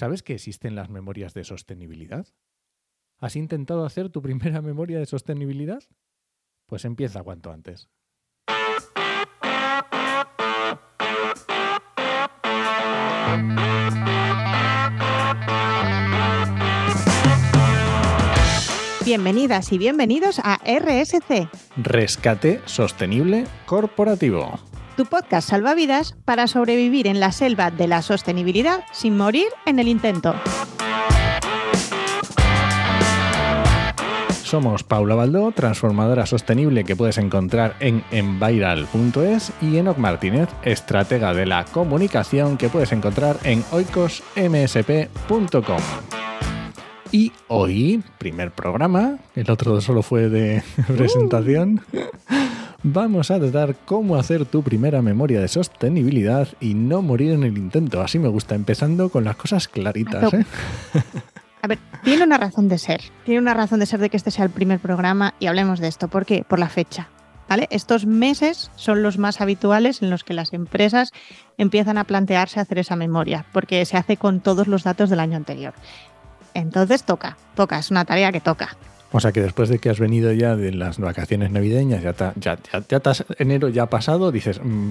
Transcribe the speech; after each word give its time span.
¿Sabes 0.00 0.22
que 0.22 0.32
existen 0.32 0.76
las 0.76 0.88
memorias 0.88 1.34
de 1.34 1.44
sostenibilidad? 1.44 2.26
¿Has 3.18 3.36
intentado 3.36 3.84
hacer 3.84 4.08
tu 4.08 4.22
primera 4.22 4.62
memoria 4.62 4.98
de 4.98 5.04
sostenibilidad? 5.04 5.82
Pues 6.64 6.86
empieza 6.86 7.22
cuanto 7.22 7.52
antes. 7.52 7.90
Bienvenidas 19.04 19.70
y 19.70 19.76
bienvenidos 19.76 20.38
a 20.42 20.60
RSC, 20.64 21.50
Rescate 21.76 22.62
Sostenible 22.64 23.44
Corporativo. 23.66 24.69
Tu 25.00 25.06
podcast 25.06 25.48
salvavidas 25.48 26.14
para 26.26 26.46
sobrevivir 26.46 27.06
en 27.06 27.20
la 27.20 27.32
selva 27.32 27.70
de 27.70 27.88
la 27.88 28.02
sostenibilidad 28.02 28.84
sin 28.92 29.16
morir 29.16 29.46
en 29.64 29.78
el 29.78 29.88
intento. 29.88 30.34
Somos 34.42 34.84
Paula 34.84 35.14
Baldó, 35.14 35.52
transformadora 35.52 36.26
sostenible 36.26 36.84
que 36.84 36.96
puedes 36.96 37.16
encontrar 37.16 37.76
en 37.80 38.04
enviral.es 38.10 39.52
y 39.62 39.78
Enoc 39.78 39.96
Martínez, 39.96 40.50
estratega 40.64 41.32
de 41.32 41.46
la 41.46 41.64
comunicación 41.64 42.58
que 42.58 42.68
puedes 42.68 42.92
encontrar 42.92 43.38
en 43.44 43.64
oicosmsp.com. 43.72 45.80
Y 47.10 47.32
hoy, 47.48 48.04
primer 48.18 48.50
programa, 48.50 49.16
el 49.34 49.50
otro 49.50 49.80
solo 49.80 50.02
fue 50.02 50.28
de 50.28 50.62
presentación, 50.86 51.80
vamos 52.82 53.30
a 53.30 53.38
tratar 53.38 53.74
cómo 53.84 54.16
hacer 54.16 54.46
tu 54.46 54.62
primera 54.62 55.02
memoria 55.02 55.40
de 55.40 55.48
sostenibilidad 55.48 56.48
y 56.60 56.74
no 56.74 57.02
morir 57.02 57.32
en 57.32 57.44
el 57.44 57.58
intento. 57.58 58.00
Así 58.00 58.18
me 58.18 58.28
gusta, 58.28 58.54
empezando 58.54 59.08
con 59.10 59.24
las 59.24 59.36
cosas 59.36 59.68
claritas. 59.68 60.32
¿eh? 60.34 60.44
A 61.62 61.68
ver, 61.68 61.78
tiene 62.04 62.24
una 62.24 62.38
razón 62.38 62.68
de 62.68 62.78
ser. 62.78 63.00
Tiene 63.24 63.40
una 63.40 63.54
razón 63.54 63.80
de 63.80 63.86
ser 63.86 64.00
de 64.00 64.10
que 64.10 64.16
este 64.16 64.30
sea 64.30 64.44
el 64.44 64.50
primer 64.50 64.80
programa 64.80 65.34
y 65.38 65.46
hablemos 65.46 65.78
de 65.78 65.88
esto. 65.88 66.08
¿Por 66.08 66.24
qué? 66.24 66.44
Por 66.46 66.58
la 66.58 66.68
fecha. 66.68 67.08
¿Vale? 67.48 67.66
Estos 67.70 68.06
meses 68.06 68.70
son 68.76 69.02
los 69.02 69.18
más 69.18 69.40
habituales 69.40 70.02
en 70.02 70.10
los 70.10 70.22
que 70.22 70.34
las 70.34 70.52
empresas 70.52 71.10
empiezan 71.58 71.98
a 71.98 72.04
plantearse 72.04 72.60
hacer 72.60 72.78
esa 72.78 72.94
memoria, 72.94 73.44
porque 73.52 73.84
se 73.86 73.96
hace 73.96 74.16
con 74.16 74.38
todos 74.38 74.68
los 74.68 74.84
datos 74.84 75.10
del 75.10 75.18
año 75.18 75.36
anterior. 75.36 75.74
Entonces 76.54 77.02
toca, 77.02 77.36
toca, 77.56 77.78
es 77.80 77.90
una 77.90 78.04
tarea 78.04 78.30
que 78.30 78.40
toca. 78.40 78.76
O 79.12 79.18
sea 79.20 79.32
que 79.32 79.40
después 79.42 79.68
de 79.68 79.78
que 79.78 79.90
has 79.90 79.98
venido 79.98 80.32
ya 80.32 80.54
de 80.56 80.72
las 80.72 80.98
vacaciones 80.98 81.50
navideñas, 81.50 82.02
ya, 82.02 82.12
ta- 82.12 82.32
ya, 82.36 82.56
ya, 82.72 82.82
ya 82.88 83.00
tas- 83.00 83.24
enero 83.38 83.68
ya 83.68 83.84
ha 83.84 83.90
pasado, 83.90 84.30
dices, 84.30 84.60
mm, 84.62 84.90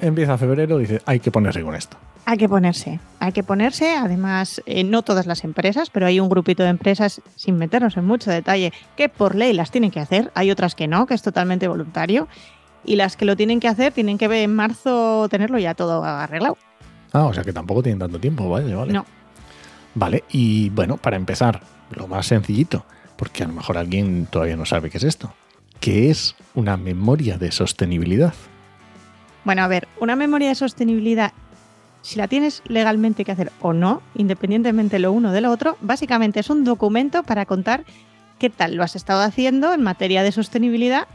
empieza 0.00 0.38
febrero, 0.38 0.78
dices, 0.78 1.02
hay 1.06 1.20
que 1.20 1.30
ponerse 1.30 1.62
con 1.62 1.74
esto. 1.74 1.96
Hay 2.24 2.38
que 2.38 2.48
ponerse, 2.48 2.98
hay 3.20 3.32
que 3.32 3.42
ponerse. 3.44 3.94
Además, 3.94 4.60
eh, 4.66 4.82
no 4.84 5.02
todas 5.02 5.26
las 5.26 5.44
empresas, 5.44 5.90
pero 5.90 6.06
hay 6.06 6.18
un 6.18 6.28
grupito 6.28 6.62
de 6.64 6.70
empresas, 6.70 7.20
sin 7.36 7.56
meternos 7.56 7.96
en 7.96 8.04
mucho 8.04 8.30
detalle, 8.30 8.72
que 8.96 9.08
por 9.08 9.34
ley 9.36 9.52
las 9.52 9.70
tienen 9.70 9.90
que 9.90 10.00
hacer. 10.00 10.32
Hay 10.34 10.50
otras 10.50 10.74
que 10.74 10.88
no, 10.88 11.06
que 11.06 11.14
es 11.14 11.22
totalmente 11.22 11.68
voluntario. 11.68 12.26
Y 12.84 12.96
las 12.96 13.16
que 13.16 13.24
lo 13.26 13.36
tienen 13.36 13.60
que 13.60 13.68
hacer 13.68 13.92
tienen 13.92 14.16
que 14.18 14.28
ver 14.28 14.42
en 14.44 14.54
marzo 14.54 15.28
tenerlo 15.28 15.58
ya 15.58 15.74
todo 15.74 16.02
arreglado. 16.04 16.56
Ah, 17.12 17.24
o 17.26 17.32
sea 17.34 17.44
que 17.44 17.52
tampoco 17.52 17.82
tienen 17.82 17.98
tanto 17.98 18.18
tiempo, 18.18 18.48
vale, 18.48 18.74
vale. 18.74 18.92
No. 18.92 19.04
Vale, 19.94 20.24
y 20.30 20.68
bueno, 20.70 20.96
para 20.96 21.16
empezar, 21.16 21.60
lo 21.90 22.06
más 22.08 22.26
sencillito, 22.26 22.84
porque 23.16 23.44
a 23.44 23.46
lo 23.46 23.54
mejor 23.54 23.78
alguien 23.78 24.26
todavía 24.26 24.56
no 24.56 24.66
sabe 24.66 24.90
qué 24.90 24.98
es 24.98 25.04
esto. 25.04 25.32
¿Qué 25.80 26.10
es 26.10 26.34
una 26.54 26.76
memoria 26.76 27.38
de 27.38 27.52
sostenibilidad? 27.52 28.34
Bueno, 29.44 29.62
a 29.62 29.68
ver, 29.68 29.86
una 30.00 30.16
memoria 30.16 30.48
de 30.48 30.54
sostenibilidad, 30.54 31.32
si 32.02 32.16
la 32.16 32.28
tienes 32.28 32.62
legalmente 32.66 33.24
que 33.24 33.32
hacer 33.32 33.52
o 33.60 33.72
no, 33.72 34.02
independientemente 34.14 34.98
lo 34.98 35.12
uno 35.12 35.32
de 35.32 35.40
lo 35.40 35.50
otro, 35.50 35.76
básicamente 35.80 36.40
es 36.40 36.50
un 36.50 36.64
documento 36.64 37.22
para 37.22 37.46
contar 37.46 37.84
qué 38.38 38.50
tal 38.50 38.74
lo 38.74 38.82
has 38.82 38.96
estado 38.96 39.22
haciendo 39.22 39.72
en 39.72 39.82
materia 39.82 40.22
de 40.22 40.32
sostenibilidad 40.32 41.06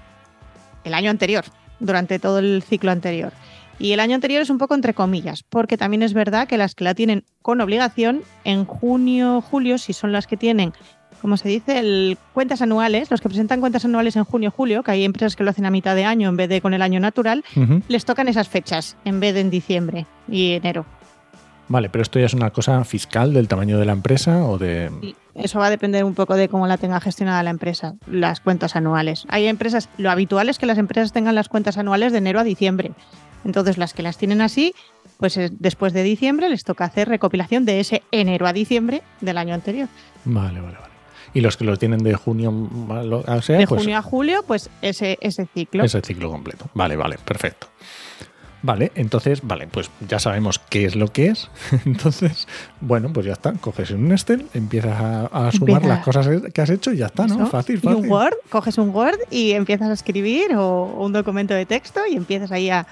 el 0.84 0.94
año 0.94 1.10
anterior, 1.10 1.46
durante 1.80 2.20
todo 2.20 2.40
el 2.40 2.64
ciclo 2.64 2.92
anterior. 2.92 3.34
Y 3.80 3.94
el 3.94 4.00
año 4.00 4.16
anterior 4.16 4.42
es 4.42 4.50
un 4.50 4.60
poco 4.60 4.76
entre 4.76 4.94
comillas, 4.94 5.44
porque 5.44 5.78
también 5.78 6.04
es 6.04 6.14
verdad 6.14 6.48
que 6.48 6.58
las 6.58 6.76
que 6.76 6.84
la 6.84 6.94
tienen 6.94 7.24
con 7.42 7.62
obligación, 7.62 8.22
en 8.44 8.66
junio, 8.66 9.42
julio, 9.42 9.78
si 9.78 9.94
son 9.94 10.12
las 10.12 10.28
que 10.28 10.38
tienen, 10.38 10.74
como 11.22 11.38
se 11.38 11.48
dice, 11.48 11.80
el, 11.80 12.18
cuentas 12.34 12.62
anuales, 12.62 13.12
los 13.12 13.22
que 13.22 13.30
presentan 13.30 13.60
cuentas 13.60 13.86
anuales 13.86 14.16
en 14.16 14.24
junio, 14.24 14.52
julio, 14.52 14.84
que 14.84 14.92
hay 14.92 15.06
empresas 15.06 15.36
que 15.36 15.44
lo 15.44 15.52
hacen 15.52 15.66
a 15.66 15.72
mitad 15.72 15.96
de 15.96 16.06
año 16.06 16.30
en 16.30 16.38
vez 16.38 16.50
de 16.50 16.62
con 16.62 16.74
el 16.74 16.82
año 16.82 17.00
natural, 17.00 17.44
les 17.88 18.06
tocan 18.06 18.28
esas 18.28 18.50
fechas 18.50 18.98
en 19.06 19.20
vez 19.20 19.34
de 19.34 19.42
en 19.42 19.50
diciembre 19.50 20.06
y 20.30 20.54
enero. 20.54 20.86
Vale, 21.68 21.90
pero 21.90 22.02
esto 22.02 22.20
ya 22.20 22.26
es 22.26 22.34
una 22.34 22.50
cosa 22.50 22.84
fiscal 22.84 23.34
del 23.34 23.48
tamaño 23.48 23.80
de 23.80 23.86
la 23.86 23.94
empresa 23.94 24.44
o 24.44 24.58
de... 24.58 24.92
Eso 25.36 25.60
va 25.60 25.68
a 25.68 25.70
depender 25.70 26.04
un 26.04 26.16
poco 26.16 26.36
de 26.36 26.50
cómo 26.50 26.68
la 26.68 26.78
tenga 26.78 27.00
gestionada 27.00 27.42
la 27.44 27.50
empresa, 27.50 27.96
las 28.08 28.42
cuentas 28.42 28.76
anuales. 28.76 29.26
Hay 29.30 29.48
empresas, 29.48 29.88
lo 29.98 30.12
habitual 30.12 30.50
es 30.50 30.60
que 30.60 30.66
las 30.66 30.78
empresas 30.78 31.14
tengan 31.14 31.34
las 31.34 31.48
cuentas 31.48 31.78
anuales 31.78 32.12
de 32.12 32.18
enero 32.18 32.42
a 32.42 32.44
diciembre. 32.44 32.92
Entonces, 33.46 33.78
las 33.78 33.94
que 33.94 34.04
las 34.04 34.18
tienen 34.18 34.42
así, 34.42 34.74
pues 35.18 35.40
después 35.60 35.94
de 35.94 36.04
diciembre 36.04 36.50
les 36.50 36.66
toca 36.66 36.84
hacer 36.84 37.08
recopilación 37.08 37.64
de 37.64 37.80
ese 37.80 38.04
enero 38.12 38.48
a 38.48 38.54
diciembre 38.54 39.02
del 39.22 39.38
año 39.38 39.54
anterior. 39.54 39.88
Vale, 40.26 40.60
vale, 40.60 40.78
vale. 40.78 40.91
Y 41.34 41.42
los 41.42 41.56
que 41.58 41.64
lo 41.64 41.78
tienen 41.78 42.04
de 42.04 42.14
junio, 42.16 42.54
a 42.90 43.04
lo- 43.04 43.20
o 43.26 43.42
sea, 43.42 43.58
De 43.58 43.68
pues 43.68 43.82
junio 43.82 43.98
a 43.98 44.02
julio, 44.02 44.44
pues 44.46 44.70
ese, 44.82 45.18
ese 45.22 45.48
ciclo. 45.54 45.84
es 45.84 45.96
el 45.96 46.04
ciclo 46.04 46.30
completo. 46.30 46.70
Vale, 46.74 46.96
vale, 46.98 47.18
perfecto. 47.24 47.68
Vale, 48.64 48.92
entonces, 48.94 49.40
vale, 49.42 49.68
pues 49.68 49.90
ya 50.08 50.20
sabemos 50.20 50.60
qué 50.60 50.86
es 50.86 50.96
lo 50.96 51.08
que 51.08 51.30
es. 51.30 51.50
Entonces, 51.86 52.48
bueno, 52.80 53.12
pues 53.12 53.26
ya 53.26 53.34
está. 53.34 53.54
Coges 53.54 53.90
un 53.90 54.12
Excel, 54.12 54.46
empiezas 54.54 55.00
a, 55.02 55.26
a 55.48 55.52
sumar 55.52 55.82
Empieza- 55.82 55.88
las 55.88 56.04
cosas 56.06 56.28
que 56.54 56.62
has 56.62 56.70
hecho 56.70 56.94
y 56.94 56.98
ya 56.98 57.08
está, 57.08 57.26
¿no? 57.26 57.36
Eso. 57.38 57.48
Fácil, 57.48 57.78
Y 57.78 57.80
fácil. 57.80 58.04
un 58.04 58.12
Word, 58.12 58.36
coges 58.52 58.78
un 58.78 58.90
Word 58.90 59.18
y 59.32 59.54
empiezas 59.54 59.90
a 59.90 59.94
escribir 59.94 60.54
o 60.56 60.84
un 61.00 61.12
documento 61.12 61.56
de 61.56 61.66
texto 61.66 62.02
y 62.08 62.16
empiezas 62.16 62.52
ahí 62.52 62.70
a 62.70 62.86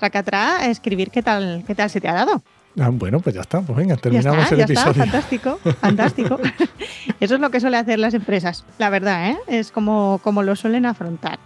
tracatrá 0.00 0.56
a 0.58 0.66
escribir 0.70 1.12
qué 1.12 1.22
tal, 1.22 1.62
qué 1.68 1.76
tal 1.76 1.88
se 1.88 2.00
te 2.00 2.08
ha 2.08 2.14
dado. 2.14 2.42
Ah, 2.78 2.88
bueno, 2.90 3.20
pues 3.20 3.34
ya 3.34 3.42
está. 3.42 3.60
Pues 3.60 3.76
venga, 3.76 3.96
Ya 3.96 4.00
terminamos 4.00 4.44
está, 4.44 4.54
el 4.54 4.58
ya 4.60 4.64
está, 4.64 4.80
episodio. 4.90 5.02
fantástico, 5.04 5.58
fantástico. 5.80 6.38
Eso 7.20 7.34
es 7.34 7.40
lo 7.40 7.50
que 7.50 7.60
suelen 7.60 7.80
hacer 7.80 7.98
las 7.98 8.14
empresas, 8.14 8.64
la 8.78 8.88
verdad, 8.90 9.30
¿eh? 9.30 9.38
Es 9.46 9.70
como, 9.70 10.20
como 10.22 10.42
lo 10.42 10.56
suelen 10.56 10.86
afrontar. 10.86 11.38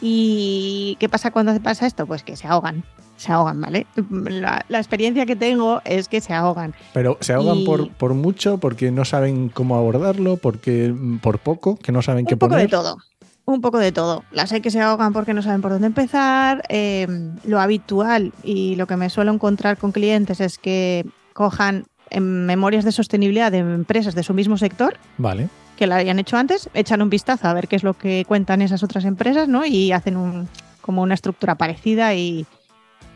¿Y 0.00 0.96
qué 1.00 1.08
pasa 1.08 1.30
cuando 1.30 1.58
pasa 1.60 1.86
esto? 1.86 2.06
Pues 2.06 2.22
que 2.22 2.36
se 2.36 2.46
ahogan, 2.46 2.84
se 3.16 3.32
ahogan, 3.32 3.60
¿vale? 3.60 3.86
La, 4.10 4.64
la 4.68 4.78
experiencia 4.78 5.24
que 5.24 5.36
tengo 5.36 5.80
es 5.84 6.08
que 6.08 6.20
se 6.20 6.34
ahogan. 6.34 6.74
Pero 6.92 7.16
se 7.20 7.32
ahogan 7.32 7.58
Y- 7.58 7.64
por, 7.66 7.88
por 7.92 8.14
mucho, 8.14 8.58
porque 8.58 8.90
no 8.90 9.04
saben 9.04 9.48
cómo 9.48 9.76
abordarlo, 9.76 10.36
porque 10.36 10.92
mm, 10.94 11.18
por 11.18 11.38
poco, 11.38 11.78
que 11.78 11.92
no 11.92 12.02
saben 12.02 12.26
qué 12.26 12.34
Un 12.34 12.38
poco 12.40 12.50
poner. 12.50 12.66
de 12.66 12.70
todo. 12.70 12.98
Un 13.46 13.60
poco 13.60 13.78
de 13.78 13.92
todo. 13.92 14.24
Las 14.32 14.52
hay 14.52 14.60
que 14.60 14.70
se 14.72 14.80
ahogan 14.80 15.12
porque 15.12 15.32
no 15.32 15.40
saben 15.40 15.62
por 15.62 15.70
dónde 15.70 15.86
empezar. 15.86 16.62
eh, 16.68 17.06
lo 17.44 17.60
habitual 17.60 18.32
y 18.42 18.74
lo 18.76 18.86
que 18.86 18.96
me 18.96 19.08
suelo 19.08 19.32
encontrar 19.32 19.78
con 19.78 19.92
clientes 19.92 20.40
es 20.40 20.58
que 20.58 21.06
cojan 21.32 21.84
en 22.10 22.44
memorias 22.46 22.84
de 22.84 22.92
sostenibilidad 22.92 23.50
de 23.52 23.58
empresas 23.58 24.14
de 24.14 24.22
su 24.22 24.32
mismo 24.34 24.56
sector 24.58 24.96
Vale. 25.18 25.48
que 25.76 25.86
la 25.86 25.96
hayan 25.96 26.18
hecho 26.18 26.36
antes, 26.36 26.68
echan 26.74 27.02
un 27.02 27.10
vistazo 27.10 27.46
a 27.48 27.52
ver 27.52 27.66
qué 27.68 27.76
es 27.76 27.82
lo 27.82 27.94
que 27.94 28.24
cuentan 28.26 28.62
esas 28.62 28.82
otras 28.82 29.04
empresas, 29.04 29.48
¿no? 29.48 29.64
Y 29.64 29.92
hacen 29.92 30.16
un, 30.16 30.48
como 30.80 31.02
una 31.02 31.14
estructura 31.14 31.54
parecida 31.56 32.14
y, 32.14 32.46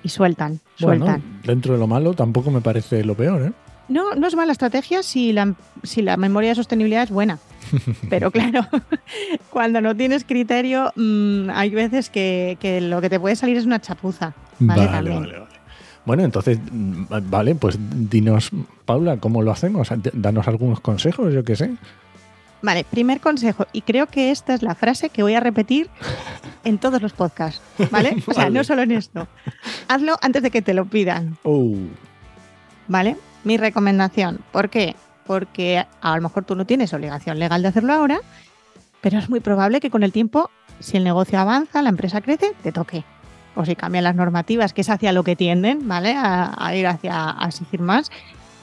y 0.02 0.08
sueltan, 0.08 0.60
Bueno, 0.80 1.06
sueltan. 1.06 1.40
dentro 1.44 1.72
de 1.74 1.78
lo 1.78 1.86
malo 1.86 2.14
tampoco 2.14 2.50
me 2.50 2.60
parece 2.60 3.04
lo 3.04 3.14
peor, 3.16 3.42
¿eh? 3.46 3.52
No, 3.88 4.14
no 4.14 4.26
es 4.28 4.34
mala 4.36 4.52
estrategia 4.52 5.02
si 5.02 5.32
la, 5.32 5.54
si 5.82 6.02
la 6.02 6.16
memoria 6.16 6.50
de 6.50 6.54
sostenibilidad 6.56 7.02
es 7.04 7.10
buena. 7.10 7.38
Pero 8.08 8.30
claro, 8.30 8.66
cuando 9.50 9.80
no 9.80 9.94
tienes 9.96 10.24
criterio, 10.24 10.92
mm, 10.96 11.50
hay 11.52 11.70
veces 11.70 12.10
que, 12.10 12.56
que 12.60 12.80
lo 12.80 13.00
que 13.00 13.10
te 13.10 13.20
puede 13.20 13.36
salir 13.36 13.56
es 13.56 13.66
una 13.66 13.80
chapuza. 13.80 14.32
Vale, 14.58 14.86
vale, 14.86 15.10
vale, 15.10 15.38
vale. 15.38 15.50
Bueno, 16.04 16.24
entonces, 16.24 16.58
mm, 16.70 17.04
vale, 17.30 17.54
pues 17.54 17.78
dinos, 17.78 18.50
Paula, 18.84 19.18
¿cómo 19.18 19.42
lo 19.42 19.50
hacemos? 19.52 19.88
D- 19.90 20.10
Danos 20.14 20.48
algunos 20.48 20.80
consejos, 20.80 21.32
yo 21.34 21.44
qué 21.44 21.56
sé. 21.56 21.70
Vale, 22.62 22.84
primer 22.84 23.20
consejo, 23.20 23.66
y 23.72 23.80
creo 23.82 24.06
que 24.06 24.30
esta 24.30 24.52
es 24.52 24.62
la 24.62 24.74
frase 24.74 25.08
que 25.08 25.22
voy 25.22 25.34
a 25.34 25.40
repetir 25.40 25.88
en 26.64 26.76
todos 26.78 27.00
los 27.00 27.12
podcasts, 27.14 27.62
¿vale? 27.90 28.16
O 28.26 28.34
sea, 28.34 28.44
Vale. 28.44 28.54
no 28.58 28.64
solo 28.64 28.82
en 28.82 28.90
esto. 28.92 29.28
Hazlo 29.88 30.16
antes 30.20 30.42
de 30.42 30.50
que 30.50 30.60
te 30.60 30.74
lo 30.74 30.84
pidan. 30.84 31.38
Oh, 31.42 31.74
¿vale? 32.88 33.16
Mi 33.44 33.56
recomendación. 33.56 34.40
¿Por 34.52 34.68
qué? 34.68 34.94
Porque 35.30 35.86
a 36.00 36.16
lo 36.16 36.22
mejor 36.22 36.44
tú 36.44 36.56
no 36.56 36.64
tienes 36.64 36.92
obligación 36.92 37.38
legal 37.38 37.62
de 37.62 37.68
hacerlo 37.68 37.92
ahora, 37.92 38.18
pero 39.00 39.16
es 39.16 39.30
muy 39.30 39.38
probable 39.38 39.78
que 39.78 39.88
con 39.88 40.02
el 40.02 40.10
tiempo, 40.10 40.50
si 40.80 40.96
el 40.96 41.04
negocio 41.04 41.38
avanza, 41.38 41.82
la 41.82 41.90
empresa 41.90 42.20
crece, 42.20 42.52
te 42.64 42.72
toque. 42.72 43.04
O 43.54 43.64
si 43.64 43.76
cambian 43.76 44.02
las 44.02 44.16
normativas, 44.16 44.72
que 44.72 44.80
es 44.80 44.90
hacia 44.90 45.12
lo 45.12 45.22
que 45.22 45.36
tienden, 45.36 45.86
¿vale? 45.86 46.16
A, 46.18 46.74
ir 46.74 46.84
hacia 46.88 47.30
a 47.40 47.46
exigir 47.46 47.80
más, 47.80 48.10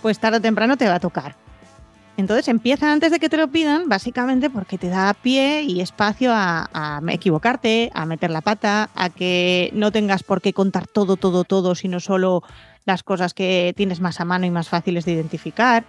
pues 0.01 0.19
tarde 0.19 0.39
o 0.39 0.41
temprano 0.41 0.75
te 0.75 0.89
va 0.89 0.95
a 0.95 0.99
tocar. 0.99 1.37
Entonces 2.17 2.49
empieza 2.49 2.91
antes 2.91 3.11
de 3.11 3.19
que 3.19 3.29
te 3.29 3.37
lo 3.37 3.47
pidan, 3.47 3.87
básicamente 3.87 4.49
porque 4.49 4.77
te 4.77 4.89
da 4.89 5.13
pie 5.13 5.61
y 5.61 5.79
espacio 5.79 6.33
a 6.33 7.01
equivocarte, 7.07 7.91
a 7.93 8.05
meter 8.05 8.29
la 8.29 8.41
pata, 8.41 8.89
a 8.93 9.09
que 9.09 9.69
no 9.71 9.93
tengas 9.93 10.23
por 10.23 10.41
qué 10.41 10.51
contar 10.51 10.85
todo, 10.85 11.15
todo, 11.15 11.45
todo, 11.45 11.75
sino 11.75 12.01
solo 12.01 12.43
las 12.83 13.03
cosas 13.03 13.33
que 13.33 13.73
tienes 13.77 14.01
más 14.01 14.19
a 14.19 14.25
mano 14.25 14.45
y 14.45 14.51
más 14.51 14.67
fáciles 14.67 15.05
de 15.05 15.13
identificar. 15.13 15.85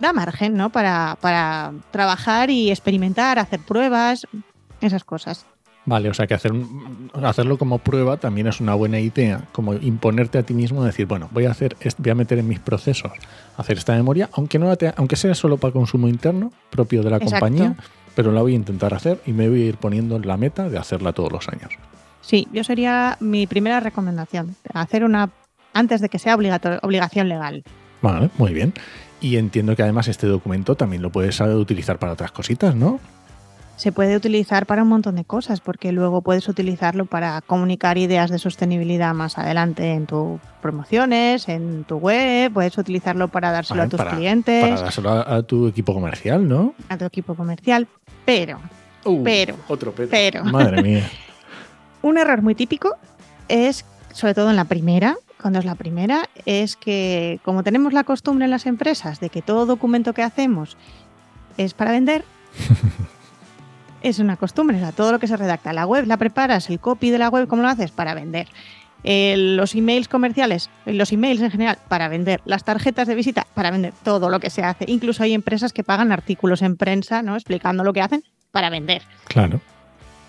Da 0.00 0.12
margen, 0.12 0.56
¿no? 0.56 0.70
Para, 0.70 1.16
para 1.20 1.72
trabajar 1.90 2.50
y 2.50 2.70
experimentar, 2.70 3.38
hacer 3.38 3.60
pruebas, 3.60 4.26
esas 4.80 5.04
cosas. 5.04 5.46
Vale, 5.86 6.08
o 6.08 6.14
sea 6.14 6.26
que 6.26 6.32
hacer, 6.32 6.52
hacerlo 7.22 7.58
como 7.58 7.78
prueba 7.78 8.16
también 8.16 8.46
es 8.46 8.60
una 8.60 8.74
buena 8.74 8.98
idea, 9.00 9.42
como 9.52 9.74
imponerte 9.74 10.38
a 10.38 10.42
ti 10.42 10.54
mismo, 10.54 10.82
decir, 10.82 11.06
bueno, 11.06 11.28
voy 11.30 11.44
a 11.44 11.50
hacer, 11.50 11.76
voy 11.98 12.10
a 12.10 12.14
meter 12.14 12.38
en 12.38 12.48
mis 12.48 12.58
procesos, 12.58 13.12
hacer 13.58 13.76
esta 13.76 13.92
memoria, 13.94 14.30
aunque 14.32 14.58
no 14.58 14.72
aunque 14.96 15.16
sea 15.16 15.34
solo 15.34 15.58
para 15.58 15.72
consumo 15.72 16.08
interno 16.08 16.52
propio 16.70 17.02
de 17.02 17.10
la 17.10 17.20
compañía, 17.20 17.76
pero 18.14 18.32
la 18.32 18.40
voy 18.40 18.52
a 18.52 18.56
intentar 18.56 18.94
hacer 18.94 19.20
y 19.26 19.32
me 19.32 19.48
voy 19.48 19.62
a 19.62 19.66
ir 19.66 19.76
poniendo 19.76 20.16
en 20.16 20.26
la 20.26 20.38
meta 20.38 20.70
de 20.70 20.78
hacerla 20.78 21.12
todos 21.12 21.30
los 21.30 21.48
años. 21.48 21.72
Sí, 22.22 22.48
yo 22.50 22.64
sería 22.64 23.18
mi 23.20 23.46
primera 23.46 23.80
recomendación, 23.80 24.56
hacer 24.72 25.04
una 25.04 25.30
antes 25.74 26.00
de 26.00 26.08
que 26.08 26.18
sea 26.18 26.36
obligación 26.36 27.28
legal. 27.28 27.62
Vale, 28.00 28.30
muy 28.38 28.54
bien. 28.54 28.72
Y 29.24 29.38
entiendo 29.38 29.74
que 29.74 29.82
además 29.82 30.06
este 30.08 30.26
documento 30.26 30.74
también 30.74 31.00
lo 31.00 31.08
puedes 31.08 31.40
utilizar 31.40 31.98
para 31.98 32.12
otras 32.12 32.30
cositas, 32.30 32.74
¿no? 32.74 33.00
se 33.76 33.90
puede 33.90 34.16
utilizar 34.16 34.66
para 34.66 34.82
un 34.82 34.88
montón 34.88 35.16
de 35.16 35.24
cosas, 35.24 35.60
porque 35.60 35.92
luego 35.92 36.22
puedes 36.22 36.46
utilizarlo 36.48 37.06
para 37.06 37.40
comunicar 37.40 37.98
ideas 37.98 38.30
de 38.30 38.38
sostenibilidad 38.38 39.14
más 39.14 39.36
adelante 39.36 39.92
en 39.92 40.06
tus 40.06 40.40
promociones, 40.62 41.48
en 41.48 41.84
tu 41.84 41.96
web, 41.96 42.52
puedes 42.52 42.78
utilizarlo 42.78 43.28
para 43.28 43.50
dárselo 43.50 43.82
a 43.82 43.88
tus 43.88 44.00
clientes. 44.02 44.62
Para 44.62 44.80
dárselo 44.80 45.10
a, 45.10 45.42
tu 45.42 45.66
equipo 45.66 45.92
comercial, 45.92 46.46
¿no? 46.46 46.74
A 46.88 46.96
tu 46.96 47.04
equipo 47.04 47.34
comercial, 47.34 47.88
pero, 48.24 48.60
uh, 49.04 49.24
pero, 49.24 49.56
otro 49.66 49.92
pero. 49.92 50.08
pero. 50.08 50.44
Madre 50.44 50.82
mía. 50.82 51.10
un 52.02 52.16
error 52.16 52.42
muy 52.42 52.54
típico 52.54 52.94
es, 53.48 53.84
sobre 54.12 54.34
todo 54.34 54.50
en 54.50 54.56
la 54.56 54.66
primera, 54.66 55.16
cuando 55.44 55.58
es 55.58 55.66
la 55.66 55.74
primera, 55.74 56.30
es 56.46 56.74
que 56.74 57.38
como 57.44 57.62
tenemos 57.62 57.92
la 57.92 58.04
costumbre 58.04 58.46
en 58.46 58.50
las 58.50 58.64
empresas 58.64 59.20
de 59.20 59.28
que 59.28 59.42
todo 59.42 59.66
documento 59.66 60.14
que 60.14 60.22
hacemos 60.22 60.78
es 61.58 61.74
para 61.74 61.90
vender, 61.90 62.24
es 64.02 64.20
una 64.20 64.38
costumbre. 64.38 64.78
O 64.78 64.80
sea, 64.80 64.92
todo 64.92 65.12
lo 65.12 65.18
que 65.18 65.26
se 65.26 65.36
redacta, 65.36 65.74
la 65.74 65.84
web 65.84 66.06
la 66.06 66.16
preparas, 66.16 66.70
el 66.70 66.80
copy 66.80 67.10
de 67.10 67.18
la 67.18 67.28
web, 67.28 67.46
¿cómo 67.46 67.60
lo 67.60 67.68
haces? 67.68 67.90
Para 67.90 68.14
vender. 68.14 68.48
los 69.02 69.74
emails 69.74 70.08
comerciales, 70.08 70.70
los 70.86 71.12
emails 71.12 71.42
en 71.42 71.50
general, 71.50 71.76
para 71.88 72.08
vender. 72.08 72.40
Las 72.46 72.64
tarjetas 72.64 73.06
de 73.06 73.14
visita, 73.14 73.46
para 73.52 73.70
vender. 73.70 73.92
Todo 74.02 74.30
lo 74.30 74.40
que 74.40 74.48
se 74.48 74.62
hace. 74.62 74.86
Incluso 74.88 75.24
hay 75.24 75.34
empresas 75.34 75.74
que 75.74 75.84
pagan 75.84 76.10
artículos 76.10 76.62
en 76.62 76.78
prensa, 76.78 77.20
¿no? 77.20 77.34
Explicando 77.34 77.84
lo 77.84 77.92
que 77.92 78.00
hacen 78.00 78.24
para 78.50 78.70
vender. 78.70 79.02
Claro. 79.26 79.60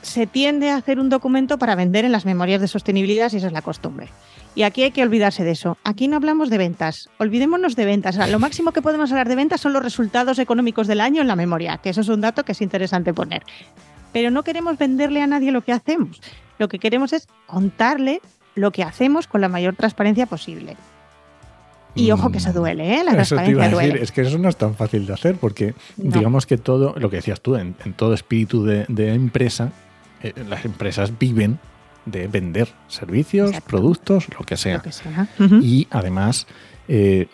Se 0.06 0.28
tiende 0.28 0.70
a 0.70 0.76
hacer 0.76 1.00
un 1.00 1.10
documento 1.10 1.58
para 1.58 1.74
vender 1.74 2.06
en 2.06 2.12
las 2.12 2.26
memorias 2.26 2.62
de 2.62 2.68
sostenibilidad 2.68 3.30
si 3.30 3.38
esa 3.38 3.48
es 3.48 3.54
la 3.54 3.64
costumbre. 3.64 4.10
Y 4.54 4.62
aquí 4.62 4.84
hay 4.84 4.92
que 4.92 5.02
olvidarse 5.02 5.44
de 5.44 5.52
eso. 5.52 5.78
Aquí 5.84 6.08
no 6.08 6.16
hablamos 6.16 6.52
de 6.52 6.60
ventas. 6.60 7.10
Olvidémonos 7.18 7.76
de 7.76 7.86
ventas. 7.86 8.16
lo 8.30 8.40
máximo 8.40 8.72
que 8.72 8.84
podemos 8.84 9.12
hablar 9.12 9.28
de 9.28 9.36
ventas 9.36 9.62
son 9.62 9.74
los 9.74 9.82
resultados 9.82 10.38
económicos 10.38 10.86
del 10.86 11.02
año 11.02 11.22
en 11.22 11.28
la 11.28 11.36
memoria, 11.36 11.80
que 11.80 11.90
eso 11.90 12.02
es 12.02 12.08
un 12.08 12.22
dato 12.22 12.46
que 12.46 12.52
es 12.52 12.62
interesante 12.62 13.16
poner. 13.16 13.42
Pero 14.14 14.30
no 14.30 14.44
queremos 14.44 14.78
venderle 14.78 15.22
a 15.24 15.28
nadie 15.28 15.52
lo 15.52 15.62
que 15.62 15.74
hacemos. 15.74 16.22
Lo 16.60 16.70
que 16.70 16.78
queremos 16.78 17.12
es 17.12 17.28
contarle 17.48 18.22
lo 18.54 18.72
que 18.72 18.84
hacemos 18.84 19.26
con 19.28 19.42
la 19.42 19.50
mayor 19.50 19.76
transparencia 19.76 20.28
posible. 20.28 20.78
Y 21.96 22.12
ojo 22.12 22.30
que 22.30 22.40
eso 22.40 22.50
mm, 22.50 22.54
duele, 22.54 23.00
¿eh? 23.00 23.04
La 23.04 23.14
transparencia 23.14 23.70
duele. 23.70 24.04
Es 24.04 24.12
que 24.12 24.22
eso 24.22 24.38
no 24.38 24.50
es 24.50 24.58
tan 24.58 24.76
fácil 24.76 25.06
de 25.06 25.14
hacer 25.14 25.36
porque 25.36 25.74
digamos 25.96 26.46
que 26.46 26.58
todo, 26.58 26.94
lo 26.98 27.10
que 27.10 27.18
decías 27.18 27.42
tú, 27.42 27.56
en, 27.56 27.74
todo 27.96 28.14
espíritu 28.14 28.66
de, 28.66 29.14
empresa, 29.14 29.72
eh, 30.22 30.34
las 30.48 30.66
empresas 30.66 31.18
viven 31.18 31.60
de 32.06 32.28
vender 32.28 32.70
servicios, 32.88 33.60
productos, 33.62 34.28
lo 34.38 34.46
que 34.46 34.58
sea. 34.58 34.84
Y 35.62 35.88
además, 35.90 36.46
eh, 36.88 37.28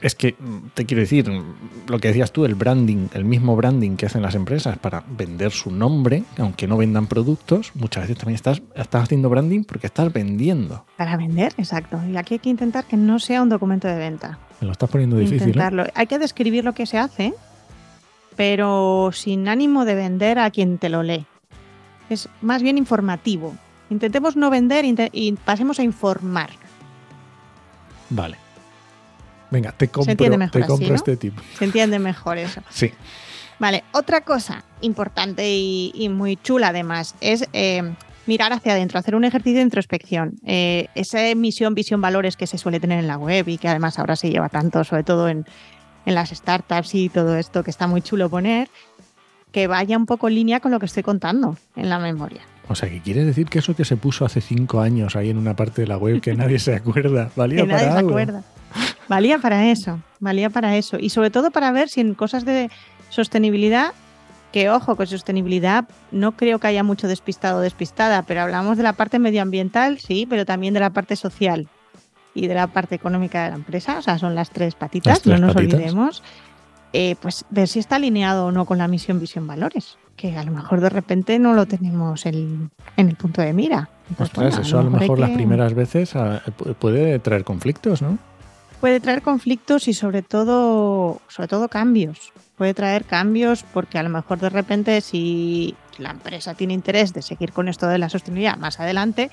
es 0.00 0.14
que 0.14 0.34
mm, 0.38 0.68
te 0.74 0.84
quiero 0.84 1.00
decir, 1.00 1.30
mm, 1.30 1.88
lo 1.88 1.98
que 1.98 2.08
decías 2.08 2.32
tú, 2.32 2.44
el 2.44 2.54
branding, 2.54 3.08
el 3.14 3.24
mismo 3.24 3.56
branding 3.56 3.96
que 3.96 4.06
hacen 4.06 4.22
las 4.22 4.34
empresas 4.34 4.78
para 4.78 5.04
vender 5.08 5.52
su 5.52 5.70
nombre, 5.70 6.24
aunque 6.38 6.66
no 6.66 6.76
vendan 6.76 7.06
productos, 7.06 7.72
muchas 7.74 8.04
veces 8.04 8.18
también 8.18 8.36
estás, 8.36 8.62
estás 8.74 9.04
haciendo 9.04 9.28
branding 9.30 9.64
porque 9.64 9.86
estás 9.86 10.12
vendiendo. 10.12 10.84
Para 10.96 11.16
vender, 11.16 11.52
exacto. 11.56 12.00
Y 12.10 12.16
aquí 12.16 12.34
hay 12.34 12.40
que 12.40 12.50
intentar 12.50 12.84
que 12.84 12.96
no 12.96 13.18
sea 13.18 13.42
un 13.42 13.48
documento 13.48 13.88
de 13.88 13.96
venta. 13.96 14.38
Me 14.60 14.66
lo 14.66 14.72
estás 14.72 14.90
poniendo 14.90 15.16
difícil. 15.16 15.40
¿eh? 15.42 15.44
Intentarlo. 15.46 15.86
Hay 15.94 16.06
que 16.06 16.18
describir 16.18 16.64
lo 16.64 16.72
que 16.72 16.86
se 16.86 16.98
hace, 16.98 17.34
pero 18.36 19.10
sin 19.12 19.48
ánimo 19.48 19.84
de 19.84 19.94
vender 19.94 20.38
a 20.38 20.50
quien 20.50 20.78
te 20.78 20.88
lo 20.88 21.02
lee. 21.02 21.26
Es 22.10 22.28
más 22.40 22.62
bien 22.62 22.78
informativo. 22.78 23.54
Intentemos 23.90 24.36
no 24.36 24.50
vender 24.50 24.84
y 25.12 25.32
pasemos 25.32 25.78
a 25.78 25.82
informar. 25.82 26.50
Vale. 28.10 28.36
Venga, 29.50 29.72
te 29.72 29.88
compro, 29.88 30.12
este 30.94 31.16
tipo. 31.16 31.40
Se 31.58 31.64
entiende 31.64 31.98
mejor 31.98 32.38
eso. 32.38 32.60
Sí. 32.70 32.92
Vale, 33.58 33.84
otra 33.92 34.20
cosa 34.20 34.64
importante 34.80 35.48
y, 35.48 36.08
muy 36.10 36.36
chula 36.36 36.68
además 36.68 37.14
es 37.20 37.48
eh, 37.52 37.94
mirar 38.26 38.52
hacia 38.52 38.72
adentro, 38.72 38.98
hacer 38.98 39.14
un 39.14 39.24
ejercicio 39.24 39.58
de 39.58 39.62
introspección. 39.62 40.34
Eh, 40.44 40.88
esa 40.94 41.18
misión, 41.34 41.74
visión, 41.74 42.00
valores 42.00 42.36
que 42.36 42.46
se 42.46 42.58
suele 42.58 42.80
tener 42.80 42.98
en 42.98 43.06
la 43.06 43.16
web 43.16 43.48
y 43.48 43.56
que 43.56 43.68
además 43.68 43.98
ahora 43.98 44.16
se 44.16 44.30
lleva 44.30 44.48
tanto, 44.48 44.84
sobre 44.84 45.04
todo 45.04 45.28
en, 45.28 45.46
en 46.04 46.14
las 46.14 46.30
startups 46.30 46.94
y 46.94 47.08
todo 47.08 47.36
esto, 47.36 47.62
que 47.62 47.70
está 47.70 47.86
muy 47.86 48.02
chulo 48.02 48.28
poner, 48.28 48.68
que 49.52 49.66
vaya 49.66 49.96
un 49.96 50.06
poco 50.06 50.28
en 50.28 50.34
línea 50.34 50.60
con 50.60 50.70
lo 50.70 50.78
que 50.78 50.86
estoy 50.86 51.02
contando 51.02 51.56
en 51.76 51.88
la 51.88 51.98
memoria. 51.98 52.42
O 52.68 52.74
sea, 52.74 52.88
que 52.88 53.00
quiere 53.00 53.24
decir 53.24 53.46
que 53.46 53.60
eso 53.60 53.76
que 53.76 53.84
se 53.84 53.96
puso 53.96 54.24
hace 54.24 54.40
cinco 54.40 54.80
años 54.80 55.14
ahí 55.16 55.30
en 55.30 55.38
una 55.38 55.54
parte 55.54 55.82
de 55.82 55.88
la 55.88 55.98
web 55.98 56.20
que 56.20 56.34
nadie 56.34 56.58
se 56.58 56.74
acuerda, 56.74 57.30
valía 57.36 57.62
que 57.62 57.68
nadie 57.68 57.92
se 57.92 57.98
acuerda. 57.98 58.44
Valía 59.08 59.38
para 59.38 59.70
eso, 59.70 60.00
valía 60.18 60.50
para 60.50 60.76
eso. 60.76 60.98
Y 60.98 61.10
sobre 61.10 61.30
todo 61.30 61.50
para 61.50 61.70
ver 61.70 61.88
si 61.88 62.00
en 62.00 62.14
cosas 62.14 62.44
de 62.44 62.70
sostenibilidad, 63.08 63.92
que 64.52 64.68
ojo, 64.68 64.96
con 64.96 65.06
sostenibilidad 65.06 65.84
no 66.10 66.32
creo 66.32 66.58
que 66.58 66.66
haya 66.66 66.82
mucho 66.82 67.06
despistado 67.06 67.58
o 67.58 67.60
despistada, 67.60 68.22
pero 68.22 68.40
hablamos 68.40 68.76
de 68.76 68.82
la 68.82 68.94
parte 68.94 69.18
medioambiental, 69.18 69.98
sí, 70.00 70.26
pero 70.28 70.44
también 70.44 70.74
de 70.74 70.80
la 70.80 70.90
parte 70.90 71.14
social 71.14 71.68
y 72.34 72.48
de 72.48 72.54
la 72.54 72.66
parte 72.66 72.94
económica 72.94 73.44
de 73.44 73.50
la 73.50 73.56
empresa, 73.56 73.98
o 73.98 74.02
sea, 74.02 74.18
son 74.18 74.34
las 74.34 74.50
tres 74.50 74.74
patitas, 74.74 75.24
no 75.26 75.38
nos 75.38 75.56
olvidemos. 75.56 76.22
Eh, 76.92 77.16
pues 77.20 77.44
ver 77.50 77.68
si 77.68 77.78
está 77.78 77.96
alineado 77.96 78.46
o 78.46 78.52
no 78.52 78.64
con 78.64 78.78
la 78.78 78.88
misión, 78.88 79.20
visión, 79.20 79.46
valores, 79.46 79.98
que 80.16 80.36
a 80.36 80.44
lo 80.44 80.52
mejor 80.52 80.80
de 80.80 80.88
repente 80.88 81.38
no 81.38 81.54
lo 81.54 81.66
tenemos 81.66 82.24
en, 82.26 82.70
el 82.96 83.16
punto 83.16 83.42
de 83.42 83.52
mira. 83.52 83.90
eso 84.40 84.78
a 84.78 84.82
lo 84.82 84.90
mejor, 84.90 85.18
las 85.18 85.30
primeras 85.30 85.74
veces 85.74 86.16
ah, 86.16 86.42
puede 86.78 87.18
traer 87.18 87.44
conflictos, 87.44 88.02
¿no? 88.02 88.18
Puede 88.80 89.00
traer 89.00 89.22
conflictos 89.22 89.88
y 89.88 89.94
sobre 89.94 90.22
todo, 90.22 91.20
sobre 91.28 91.48
todo 91.48 91.68
cambios. 91.68 92.32
Puede 92.56 92.72
traer 92.72 93.04
cambios 93.04 93.64
porque 93.74 93.98
a 93.98 94.02
lo 94.02 94.08
mejor 94.08 94.38
de 94.38 94.48
repente 94.48 95.00
si 95.00 95.74
la 95.98 96.10
empresa 96.10 96.54
tiene 96.54 96.74
interés 96.74 97.12
de 97.12 97.22
seguir 97.22 97.52
con 97.52 97.68
esto 97.68 97.86
de 97.86 97.98
la 97.98 98.08
sostenibilidad 98.08 98.56
más 98.56 98.80
adelante, 98.80 99.30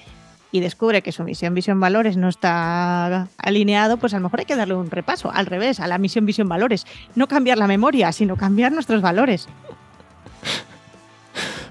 y 0.54 0.60
descubre 0.60 1.02
que 1.02 1.12
su 1.12 1.24
misión, 1.24 1.56
visión, 1.56 1.80
valores 1.80 2.16
no 2.16 2.30
está 2.30 3.28
alineado, 3.40 3.98
pues 3.98 4.14
a 4.14 4.18
lo 4.18 4.24
mejor 4.24 4.42
hay 4.42 4.46
que 4.46 4.56
darle 4.56 4.76
un 4.76 4.92
repaso, 4.92 5.32
al 5.32 5.48
revés, 5.48 5.80
a 5.80 5.88
la 5.88 5.98
misión, 5.98 6.28
visión, 6.28 6.48
valores. 6.48 6.86
No 7.16 7.28
cambiar 7.28 7.58
la 7.58 7.66
memoria, 7.66 8.12
sino 8.12 8.38
cambiar 8.38 8.72
nuestros 8.72 9.02
valores. 9.02 9.50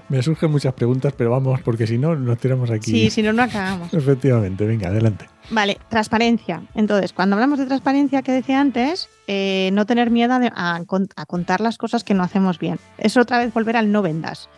Me 0.09 0.21
surgen 0.21 0.51
muchas 0.51 0.73
preguntas, 0.73 1.13
pero 1.17 1.31
vamos, 1.31 1.61
porque 1.61 1.87
si 1.87 1.97
no, 1.97 2.17
nos 2.17 2.37
tiramos 2.39 2.69
aquí. 2.71 2.91
Sí, 2.91 3.09
si 3.09 3.23
no, 3.23 3.31
no 3.31 3.43
acabamos. 3.43 3.93
Efectivamente, 3.93 4.65
venga, 4.65 4.89
adelante. 4.89 5.29
Vale, 5.49 5.77
transparencia. 5.87 6.61
Entonces, 6.75 7.13
cuando 7.13 7.37
hablamos 7.37 7.59
de 7.59 7.65
transparencia 7.65 8.21
que 8.21 8.33
decía 8.33 8.59
antes, 8.59 9.07
eh, 9.27 9.69
no 9.71 9.85
tener 9.85 10.11
miedo 10.11 10.33
a, 10.33 10.75
a 10.75 11.25
contar 11.25 11.61
las 11.61 11.77
cosas 11.77 12.03
que 12.03 12.13
no 12.13 12.23
hacemos 12.23 12.59
bien. 12.59 12.79
Es 12.97 13.15
otra 13.15 13.37
vez 13.37 13.53
volver 13.53 13.77
al 13.77 13.93
no 13.93 14.01
vendas. 14.01 14.49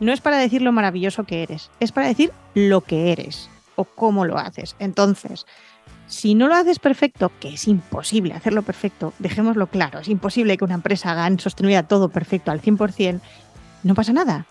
No 0.00 0.12
es 0.12 0.20
para 0.20 0.36
decir 0.36 0.60
lo 0.60 0.70
maravilloso 0.70 1.24
que 1.24 1.42
eres, 1.42 1.70
es 1.80 1.92
para 1.92 2.08
decir 2.08 2.30
lo 2.54 2.82
que 2.82 3.10
eres 3.10 3.48
o 3.76 3.84
cómo 3.84 4.24
lo 4.24 4.38
haces. 4.38 4.76
Entonces, 4.78 5.46
si 6.06 6.34
no 6.34 6.48
lo 6.48 6.54
haces 6.54 6.78
perfecto, 6.78 7.32
que 7.40 7.54
es 7.54 7.66
imposible 7.66 8.34
hacerlo 8.34 8.62
perfecto, 8.62 9.12
dejémoslo 9.18 9.66
claro, 9.68 10.00
es 10.00 10.08
imposible 10.08 10.56
que 10.56 10.64
una 10.64 10.74
empresa 10.74 11.12
haga 11.12 11.26
en 11.26 11.38
sostenibilidad 11.38 11.86
todo 11.86 12.08
perfecto 12.08 12.50
al 12.50 12.60
100%, 12.60 13.20
no 13.82 13.94
pasa 13.94 14.12
nada. 14.12 14.46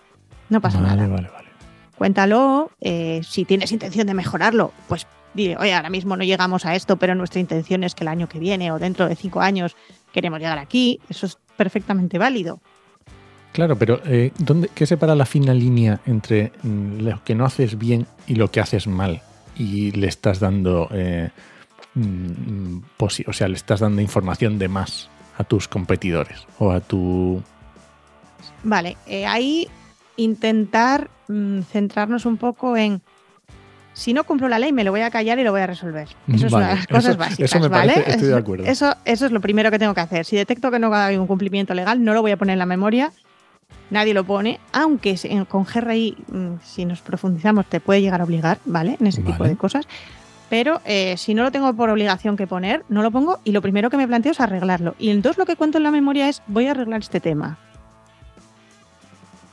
No 0.48 0.60
pasa 0.60 0.80
nada. 0.80 1.06
Vale, 1.06 1.28
vale. 1.28 1.48
Cuéntalo, 1.96 2.70
eh, 2.80 3.20
si 3.24 3.44
tienes 3.44 3.72
intención 3.72 4.06
de 4.06 4.14
mejorarlo, 4.14 4.72
pues 4.88 5.06
dile, 5.32 5.56
oye, 5.56 5.74
ahora 5.74 5.90
mismo 5.90 6.16
no 6.16 6.24
llegamos 6.24 6.66
a 6.66 6.74
esto, 6.74 6.96
pero 6.96 7.14
nuestra 7.14 7.40
intención 7.40 7.84
es 7.84 7.94
que 7.94 8.04
el 8.04 8.08
año 8.08 8.28
que 8.28 8.38
viene 8.38 8.72
o 8.72 8.78
dentro 8.78 9.08
de 9.08 9.16
cinco 9.16 9.40
años 9.40 9.76
queremos 10.12 10.40
llegar 10.40 10.58
aquí. 10.58 11.00
Eso 11.08 11.26
es 11.26 11.38
perfectamente 11.56 12.18
válido. 12.18 12.60
Claro, 13.54 13.76
pero 13.76 14.00
eh, 14.04 14.32
¿dónde, 14.38 14.68
¿qué 14.74 14.84
separa 14.84 15.14
la 15.14 15.26
fina 15.26 15.54
línea 15.54 16.00
entre 16.06 16.50
mm, 16.64 16.98
lo 17.02 17.22
que 17.22 17.36
no 17.36 17.44
haces 17.44 17.78
bien 17.78 18.06
y 18.26 18.34
lo 18.34 18.50
que 18.50 18.58
haces 18.60 18.88
mal? 18.88 19.22
Y 19.56 19.92
le 19.92 20.08
estás 20.08 20.40
dando, 20.40 20.88
eh, 20.92 21.30
mm, 21.94 22.78
o 22.98 23.32
sea, 23.32 23.46
le 23.46 23.54
estás 23.54 23.78
dando 23.78 24.02
información 24.02 24.58
de 24.58 24.66
más 24.66 25.08
a 25.38 25.44
tus 25.44 25.68
competidores 25.68 26.46
o 26.58 26.72
a 26.72 26.80
tu... 26.80 27.40
Vale, 28.64 28.96
eh, 29.06 29.24
ahí 29.24 29.68
intentar 30.16 31.08
mm, 31.28 31.60
centrarnos 31.62 32.26
un 32.26 32.36
poco 32.36 32.76
en 32.76 33.00
si 33.92 34.12
no 34.12 34.24
cumplo 34.24 34.48
la 34.48 34.58
ley, 34.58 34.72
me 34.72 34.82
lo 34.82 34.90
voy 34.90 35.02
a 35.02 35.10
callar 35.10 35.38
y 35.38 35.44
lo 35.44 35.52
voy 35.52 35.60
a 35.60 35.68
resolver. 35.68 36.08
Eso 36.26 36.46
es 36.46 36.52
Vale, 36.52 36.64
una 36.64 36.68
de 36.74 36.76
las 36.80 36.86
cosas 36.88 37.10
eso- 37.10 37.18
básicas, 37.18 37.40
eso 37.52 37.60
me 37.60 37.68
¿vale? 37.68 37.92
parece- 37.92 38.10
estoy 38.10 38.28
de 38.30 38.36
acuerdo. 38.36 38.64
Eso, 38.64 38.96
eso 39.04 39.26
es 39.26 39.30
lo 39.30 39.40
primero 39.40 39.70
que 39.70 39.78
tengo 39.78 39.94
que 39.94 40.00
hacer. 40.00 40.24
Si 40.24 40.34
detecto 40.34 40.72
que 40.72 40.80
no 40.80 40.92
hay 40.92 41.16
un 41.16 41.28
cumplimiento 41.28 41.72
legal, 41.74 42.02
no 42.02 42.12
lo 42.14 42.20
voy 42.20 42.32
a 42.32 42.36
poner 42.36 42.54
en 42.54 42.58
la 42.58 42.66
memoria. 42.66 43.12
Nadie 43.90 44.14
lo 44.14 44.24
pone, 44.24 44.58
aunque 44.72 45.16
con 45.48 45.64
GRI, 45.64 46.16
mm, 46.32 46.54
si 46.64 46.84
nos 46.84 47.00
profundizamos, 47.00 47.66
te 47.66 47.80
puede 47.80 48.00
llegar 48.00 48.20
a 48.20 48.24
obligar, 48.24 48.58
¿vale? 48.64 48.96
En 49.00 49.06
ese 49.06 49.22
tipo 49.22 49.38
Vale. 49.38 49.50
de 49.50 49.56
cosas. 49.56 49.86
Pero 50.50 50.80
eh, 50.84 51.16
si 51.16 51.34
no 51.34 51.42
lo 51.42 51.50
tengo 51.52 51.72
por 51.74 51.90
obligación 51.90 52.36
que 52.36 52.46
poner, 52.46 52.84
no 52.88 53.02
lo 53.02 53.10
pongo 53.10 53.40
y 53.44 53.52
lo 53.52 53.62
primero 53.62 53.90
que 53.90 53.96
me 53.96 54.06
planteo 54.06 54.32
es 54.32 54.40
arreglarlo. 54.40 54.94
Y 54.98 55.10
entonces 55.10 55.38
lo 55.38 55.46
que 55.46 55.56
cuento 55.56 55.78
en 55.78 55.84
la 55.84 55.90
memoria 55.90 56.28
es, 56.28 56.42
voy 56.46 56.66
a 56.66 56.72
arreglar 56.72 57.00
este 57.00 57.20
tema. 57.20 57.58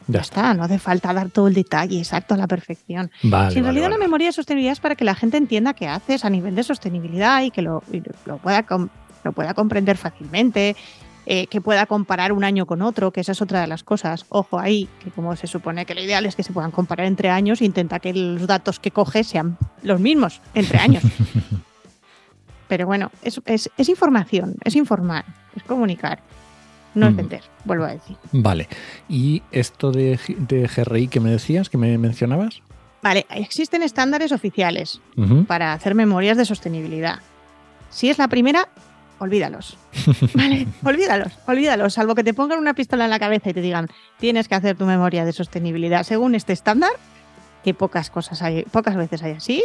Ya 0.08 0.16
Ya 0.16 0.22
está, 0.22 0.54
no 0.54 0.64
hace 0.64 0.80
falta 0.80 1.14
dar 1.14 1.30
todo 1.30 1.48
el 1.48 1.54
detalle 1.54 1.98
exacto 2.00 2.34
a 2.34 2.38
la 2.38 2.48
perfección. 2.48 3.12
Vale, 3.24 3.52
Si 3.52 3.60
en 3.60 3.64
vale, 3.64 3.74
realidad 3.74 3.86
vale. 3.90 4.00
la 4.00 4.06
memoria 4.06 4.28
de 4.28 4.34
sostenibilidad 4.34 4.74
es 4.74 4.80
para 4.80 4.96
que 4.96 5.06
la 5.06 5.16
gente 5.16 5.38
entienda 5.38 5.74
qué 5.74 5.88
haces 5.88 6.26
a 6.26 6.30
nivel 6.30 6.56
de 6.56 6.64
sostenibilidad 6.64 7.42
y 7.44 7.52
que 7.52 7.62
lo, 7.62 7.84
y 7.92 8.02
lo 8.26 8.38
pueda, 8.38 8.64
com- 8.64 8.90
lo 9.24 9.32
pueda 9.32 9.54
comprender 9.54 9.98
fácilmente, 9.98 10.76
eh, 11.34 11.48
que 11.48 11.62
pueda 11.62 11.86
comparar 11.86 12.34
un 12.34 12.44
año 12.44 12.66
con 12.66 12.82
otro, 12.82 13.12
que 13.12 13.22
esa 13.22 13.32
es 13.32 13.42
otra 13.42 13.62
de 13.62 13.68
las 13.68 13.84
cosas. 13.86 14.26
Ojo 14.28 14.60
ahí, 14.60 14.90
que 15.02 15.12
como 15.12 15.34
se 15.38 15.48
supone 15.48 15.86
que 15.86 15.96
lo 15.96 16.02
ideal 16.02 16.26
es 16.26 16.36
que 16.36 16.44
se 16.44 16.52
puedan 16.52 16.72
comparar 16.72 17.06
entre 17.08 17.30
años, 17.30 17.62
intenta 17.62 18.00
que 18.00 18.12
los 18.14 18.48
datos 18.48 18.82
que 18.82 18.92
coges 18.92 19.28
sean 19.28 19.58
los 19.82 20.02
mismos 20.02 20.42
entre 20.56 20.80
años. 20.80 21.04
Pero 22.68 22.86
bueno, 22.86 23.12
es, 23.22 23.42
es- 23.46 23.70
es 23.78 23.90
información, 23.90 24.56
es 24.64 24.76
informar, 24.76 25.26
es 25.56 25.64
comunicar, 25.64 26.20
no 26.96 27.08
es 27.08 27.14
Mm. 27.14 27.18
vender, 27.18 27.42
vuelvo 27.66 27.86
a 27.86 27.92
decir. 27.94 28.18
Vale. 28.32 28.68
¿Y 29.10 29.42
esto 29.52 29.92
de, 29.92 30.20
de 30.38 30.68
GRI 30.68 31.08
que 31.08 31.20
me 31.20 31.32
decías, 31.32 31.70
que 31.70 31.78
me 31.78 31.98
mencionabas? 31.98 32.62
Vale, 33.02 33.26
existen 33.30 33.84
estándares 33.84 34.32
oficiales 34.32 35.02
para 35.48 35.74
hacer 35.74 35.96
memorias 35.96 36.38
de 36.38 36.46
sostenibilidad. 36.46 37.20
Si 37.90 38.10
es 38.10 38.18
la 38.20 38.28
primera, 38.28 38.68
olvídalos. 39.22 39.78
¿Vale? 40.34 40.68
olvídalos, 40.84 41.32
olvídalos, 41.46 41.94
salvo 41.94 42.16
que 42.16 42.24
te 42.24 42.34
pongan 42.34 42.58
una 42.58 42.74
pistola 42.74 43.06
en 43.06 43.12
la 43.12 43.20
cabeza 43.20 43.51
y 43.51 43.54
te 43.54 43.62
digan, 43.62 43.88
tienes 44.20 44.48
que 44.48 44.56
hacer 44.56 44.75
tu 44.75 44.86
memoria 44.86 45.25
de 45.25 45.32
sostenibilidad 45.32 46.04
según 46.04 46.34
este 46.34 46.54
estándar, 46.54 46.92
que 47.63 47.75
pocas 47.75 48.10
cosas 48.10 48.42
hay, 48.42 48.63
pocas 48.63 48.96
veces 48.96 49.22
hay 49.22 49.34
así, 49.34 49.63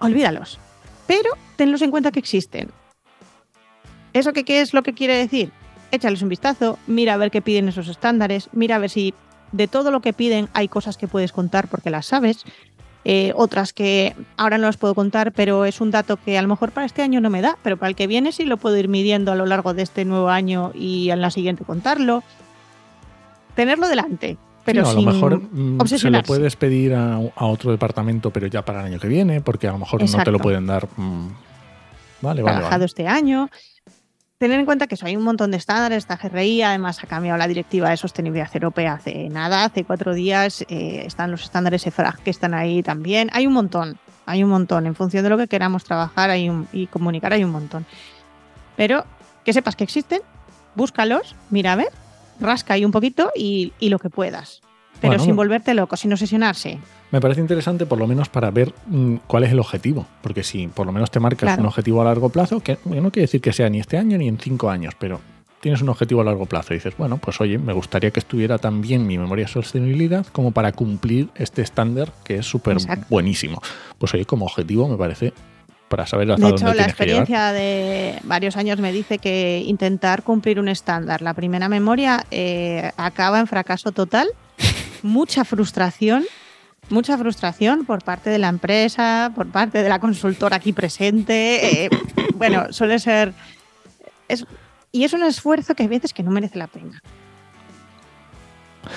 olvídalos. 0.00 0.58
Pero 1.06 1.30
tenlos 1.56 1.80
en 1.80 1.90
cuenta 1.90 2.12
que 2.12 2.18
existen. 2.18 2.70
¿Eso 4.12 4.34
qué, 4.34 4.44
qué 4.44 4.60
es 4.60 4.74
lo 4.74 4.82
que 4.82 4.92
quiere 4.92 5.16
decir? 5.16 5.50
Échales 5.90 6.20
un 6.20 6.28
vistazo, 6.28 6.78
mira 6.86 7.14
a 7.14 7.16
ver 7.16 7.30
qué 7.30 7.40
piden 7.40 7.68
esos 7.68 7.88
estándares, 7.88 8.50
mira 8.52 8.76
a 8.76 8.78
ver 8.78 8.90
si 8.90 9.14
de 9.52 9.66
todo 9.66 9.90
lo 9.90 10.02
que 10.02 10.12
piden 10.12 10.50
hay 10.52 10.68
cosas 10.68 10.98
que 10.98 11.08
puedes 11.08 11.32
contar 11.32 11.68
porque 11.68 11.88
las 11.88 12.04
sabes, 12.04 12.44
eh, 13.10 13.32
otras 13.34 13.72
que 13.72 14.14
ahora 14.36 14.58
no 14.58 14.66
las 14.66 14.76
puedo 14.76 14.94
contar, 14.94 15.32
pero 15.32 15.64
es 15.64 15.80
un 15.80 15.90
dato 15.90 16.18
que 16.18 16.36
a 16.36 16.42
lo 16.42 16.48
mejor 16.48 16.72
para 16.72 16.84
este 16.84 17.00
año 17.00 17.22
no 17.22 17.30
me 17.30 17.40
da, 17.40 17.56
pero 17.62 17.78
para 17.78 17.88
el 17.88 17.96
que 17.96 18.06
viene 18.06 18.32
sí 18.32 18.44
lo 18.44 18.58
puedo 18.58 18.76
ir 18.76 18.88
midiendo 18.88 19.32
a 19.32 19.34
lo 19.34 19.46
largo 19.46 19.72
de 19.72 19.80
este 19.80 20.04
nuevo 20.04 20.28
año 20.28 20.72
y 20.74 21.08
en 21.08 21.22
la 21.22 21.30
siguiente 21.30 21.64
contarlo. 21.64 22.22
Tenerlo 23.54 23.88
delante, 23.88 24.36
pero 24.62 24.84
Sí, 24.84 24.88
o 24.88 24.90
a 24.90 25.00
lo 25.00 25.10
mejor 25.10 25.40
mm, 25.40 25.86
se 25.86 26.10
lo 26.10 26.22
puedes 26.22 26.56
pedir 26.56 26.92
a, 26.92 27.14
a 27.14 27.46
otro 27.46 27.70
departamento, 27.70 28.30
pero 28.30 28.46
ya 28.46 28.62
para 28.62 28.80
el 28.80 28.92
año 28.92 29.00
que 29.00 29.08
viene, 29.08 29.40
porque 29.40 29.68
a 29.68 29.72
lo 29.72 29.78
mejor 29.78 30.02
no 30.02 30.22
te 30.22 30.30
lo 30.30 30.38
pueden 30.38 30.66
dar. 30.66 30.86
mm. 30.94 31.28
Vale, 32.20 32.42
vale, 32.42 32.56
trabajado 32.56 32.80
vale. 32.80 32.84
este 32.84 33.06
año. 33.06 33.48
Tener 34.38 34.60
en 34.60 34.66
cuenta 34.66 34.86
que 34.86 34.94
eso, 34.94 35.04
hay 35.06 35.16
un 35.16 35.24
montón 35.24 35.50
de 35.50 35.56
estándares, 35.56 35.98
esta 35.98 36.16
GRI, 36.16 36.62
además 36.62 37.02
ha 37.02 37.08
cambiado 37.08 37.36
la 37.38 37.48
directiva 37.48 37.90
de 37.90 37.96
sostenibilidad 37.96 38.48
europea 38.54 38.92
hace 38.92 39.28
nada, 39.28 39.64
hace 39.64 39.82
cuatro 39.82 40.14
días, 40.14 40.64
eh, 40.68 41.02
están 41.04 41.32
los 41.32 41.42
estándares 41.42 41.84
EFRAG 41.88 42.18
que 42.20 42.30
están 42.30 42.54
ahí 42.54 42.84
también, 42.84 43.30
hay 43.32 43.48
un 43.48 43.52
montón, 43.52 43.98
hay 44.26 44.44
un 44.44 44.50
montón, 44.50 44.86
en 44.86 44.94
función 44.94 45.24
de 45.24 45.30
lo 45.30 45.38
que 45.38 45.48
queramos 45.48 45.82
trabajar 45.82 46.30
hay 46.30 46.48
un- 46.48 46.68
y 46.72 46.86
comunicar 46.86 47.32
hay 47.32 47.42
un 47.42 47.50
montón. 47.50 47.84
Pero 48.76 49.04
que 49.44 49.52
sepas 49.52 49.74
que 49.74 49.82
existen, 49.82 50.20
búscalos, 50.76 51.34
mira 51.50 51.72
a 51.72 51.76
ver, 51.76 51.88
rasca 52.38 52.74
ahí 52.74 52.84
un 52.84 52.92
poquito 52.92 53.32
y, 53.34 53.72
y 53.80 53.88
lo 53.88 53.98
que 53.98 54.08
puedas. 54.08 54.60
Pero 55.00 55.14
Bueno, 55.14 55.24
sin 55.24 55.34
volverte 55.34 55.74
loco, 55.74 55.96
sin 55.96 56.12
obsesionarse. 56.12 56.78
Me 57.10 57.20
parece 57.20 57.40
interesante 57.40 57.86
por 57.86 57.98
lo 57.98 58.06
menos 58.06 58.28
para 58.28 58.50
ver 58.50 58.72
mm, 58.86 59.16
cuál 59.26 59.44
es 59.44 59.52
el 59.52 59.58
objetivo. 59.60 60.06
Porque 60.22 60.42
si 60.42 60.68
por 60.68 60.86
lo 60.86 60.92
menos 60.92 61.10
te 61.10 61.20
marcas 61.20 61.48
Claro. 61.48 61.62
un 61.62 61.66
objetivo 61.68 62.02
a 62.02 62.04
largo 62.04 62.28
plazo, 62.28 62.60
que 62.60 62.78
no 62.84 63.10
quiere 63.10 63.22
decir 63.22 63.40
que 63.40 63.52
sea 63.52 63.68
ni 63.70 63.80
este 63.80 63.96
año 63.96 64.18
ni 64.18 64.28
en 64.28 64.38
cinco 64.38 64.68
años, 64.70 64.94
pero 64.98 65.20
tienes 65.60 65.80
un 65.82 65.88
objetivo 65.88 66.20
a 66.20 66.24
largo 66.24 66.46
plazo 66.46 66.72
y 66.72 66.76
dices, 66.76 66.94
bueno, 66.98 67.16
pues 67.18 67.40
oye, 67.40 67.58
me 67.58 67.72
gustaría 67.72 68.10
que 68.10 68.20
estuviera 68.20 68.58
también 68.58 69.06
mi 69.06 69.18
memoria 69.18 69.46
de 69.46 69.50
sostenibilidad 69.52 70.24
como 70.26 70.52
para 70.52 70.70
cumplir 70.72 71.28
este 71.34 71.62
estándar 71.62 72.12
que 72.24 72.36
es 72.36 72.46
súper 72.46 72.76
buenísimo. 73.08 73.60
Pues 73.98 74.12
oye, 74.14 74.24
como 74.24 74.44
objetivo 74.44 74.86
me 74.88 74.96
parece 74.96 75.32
para 75.88 76.06
saber 76.06 76.30
hasta 76.30 76.44
De 76.44 76.52
dónde 76.52 76.56
hecho, 76.56 76.66
la 76.66 76.72
que 76.72 76.76
llegar. 76.76 76.90
experiencia 76.90 77.52
de 77.52 78.18
varios 78.24 78.56
años 78.58 78.78
me 78.78 78.92
dice 78.92 79.18
que 79.18 79.62
intentar 79.66 80.22
cumplir 80.22 80.60
un 80.60 80.68
estándar, 80.68 81.22
la 81.22 81.32
primera 81.32 81.68
memoria, 81.70 82.26
eh, 82.30 82.92
acaba 82.98 83.40
en 83.40 83.46
fracaso 83.46 83.90
total, 83.92 84.28
mucha 85.02 85.44
frustración, 85.46 86.24
mucha 86.90 87.16
frustración 87.18 87.84
por 87.84 88.02
parte 88.02 88.30
de 88.30 88.38
la 88.38 88.48
empresa, 88.48 89.32
por 89.34 89.46
parte 89.48 89.82
de 89.82 89.88
la 89.88 89.98
consultora 89.98 90.56
aquí 90.56 90.72
presente. 90.72 91.84
eh, 91.84 91.90
bueno, 92.34 92.72
suele 92.72 92.98
ser... 92.98 93.32
es- 94.28 94.46
y 94.90 95.04
es 95.04 95.12
un 95.12 95.22
esfuerzo 95.22 95.74
que 95.74 95.82
hay 95.82 95.88
veces 95.88 96.12
que 96.14 96.22
no 96.22 96.30
merece 96.30 96.58
la 96.58 96.66
pena. 96.66 97.02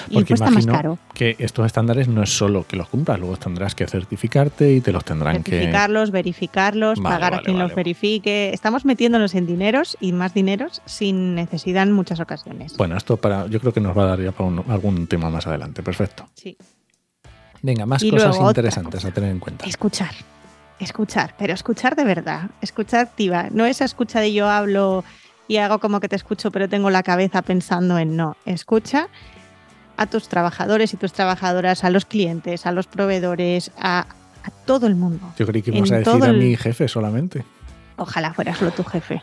Y 0.09 0.13
Porque 0.13 0.27
cuesta 0.37 0.49
más 0.51 0.65
caro. 0.65 0.97
que 1.13 1.35
estos 1.39 1.65
estándares 1.65 2.07
no 2.07 2.23
es 2.23 2.29
solo 2.29 2.65
que 2.65 2.77
los 2.77 2.87
cumplas, 2.87 3.19
luego 3.19 3.35
tendrás 3.35 3.75
que 3.75 3.85
certificarte 3.87 4.71
y 4.71 4.79
te 4.79 4.93
los 4.93 5.03
tendrán 5.03 5.43
que... 5.43 5.51
Certificarlos, 5.51 6.11
verificarlos, 6.11 6.97
Vale, 6.99 7.13
pagar 7.15 7.33
a 7.33 7.41
quien 7.41 7.57
vale, 7.57 7.67
los 7.67 7.75
verifique. 7.75 8.51
Estamos 8.53 8.85
metiéndonos 8.85 9.35
en 9.35 9.47
dineros 9.47 9.97
y 9.99 10.13
más 10.13 10.33
dineros 10.33 10.81
sin 10.85 11.35
necesidad 11.35 11.83
en 11.83 11.91
muchas 11.91 12.21
ocasiones. 12.21 12.77
Bueno, 12.77 12.95
esto 12.95 13.17
para, 13.17 13.47
yo 13.47 13.59
creo 13.59 13.73
que 13.73 13.81
nos 13.81 13.97
va 13.97 14.03
a 14.03 14.07
dar 14.07 14.21
ya 14.21 14.31
para 14.31 14.45
un- 14.47 14.63
algún 14.71 15.07
tema 15.07 15.29
más 15.29 15.45
adelante. 15.45 15.83
Perfecto. 15.83 16.25
Sí. 16.35 16.55
Venga, 17.61 17.85
más 17.85 18.01
Y 18.03 18.09
cosas 18.11 18.37
interesantes 18.37 19.05
a 19.05 19.11
tener 19.11 19.31
en 19.31 19.39
cuenta. 19.39 19.65
Escuchar. 19.65 20.11
Escuchar, 20.79 21.35
pero 21.37 21.53
escuchar 21.53 21.95
de 21.95 22.03
verdad. 22.03 22.49
Escuchar 22.61 23.01
activa. 23.01 23.47
No 23.51 23.65
esa 23.65 23.85
escucha 23.85 24.19
de 24.19 24.33
yo 24.33 24.49
hablo 24.49 25.03
y 25.47 25.57
hago 25.57 25.79
como 25.79 25.99
que 25.99 26.09
te 26.09 26.15
escucho, 26.15 26.49
pero 26.51 26.67
tengo 26.67 26.89
la 26.89 27.03
cabeza 27.03 27.41
pensando 27.43 27.99
en 27.99 28.15
no. 28.17 28.35
Escucha 28.45 29.07
a 29.97 30.07
tus 30.07 30.27
trabajadores 30.27 30.93
y 30.93 30.97
tus 30.97 31.13
trabajadoras, 31.13 31.83
a 31.83 31.91
los 31.91 32.05
clientes, 32.05 32.65
a 32.65 32.71
los 32.71 32.87
proveedores, 32.87 33.71
a, 33.77 34.07
a 34.43 34.49
todo 34.65 34.87
el 34.87 34.95
mundo. 34.95 35.31
Yo 35.37 35.45
creí 35.45 35.61
que 35.61 35.69
ibas 35.71 35.91
a 35.91 35.97
decir 35.97 36.23
a 36.23 36.33
mi 36.33 36.55
jefe 36.55 36.87
solamente. 36.87 37.43
Ojalá 37.97 38.33
fuera 38.33 38.55
solo 38.55 38.71
tu 38.71 38.83
jefe. 38.83 39.21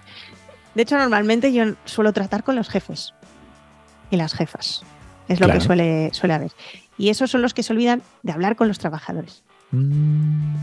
De 0.77 0.83
hecho, 0.83 0.97
normalmente 0.97 1.53
yo 1.53 1.65
suelo 1.87 2.13
tratar 2.13 2.45
con 2.45 2.55
los 2.55 2.69
jefes 2.69 3.15
y 4.11 4.17
las 4.17 4.33
jefas. 4.35 4.83
Es 5.27 5.41
lo 5.41 5.47
Claro. 5.47 5.59
que 5.59 5.67
suele, 5.67 6.11
suele 6.13 6.35
haber. 6.35 6.53
Y 6.99 7.09
esos 7.11 7.31
son 7.31 7.43
los 7.43 7.55
que 7.55 7.63
se 7.63 7.73
olvidan 7.73 8.03
de 8.23 8.33
hablar 8.33 8.57
con 8.57 8.69
los 8.69 8.79
trabajadores. 8.79 9.43
Mm. 9.71 10.55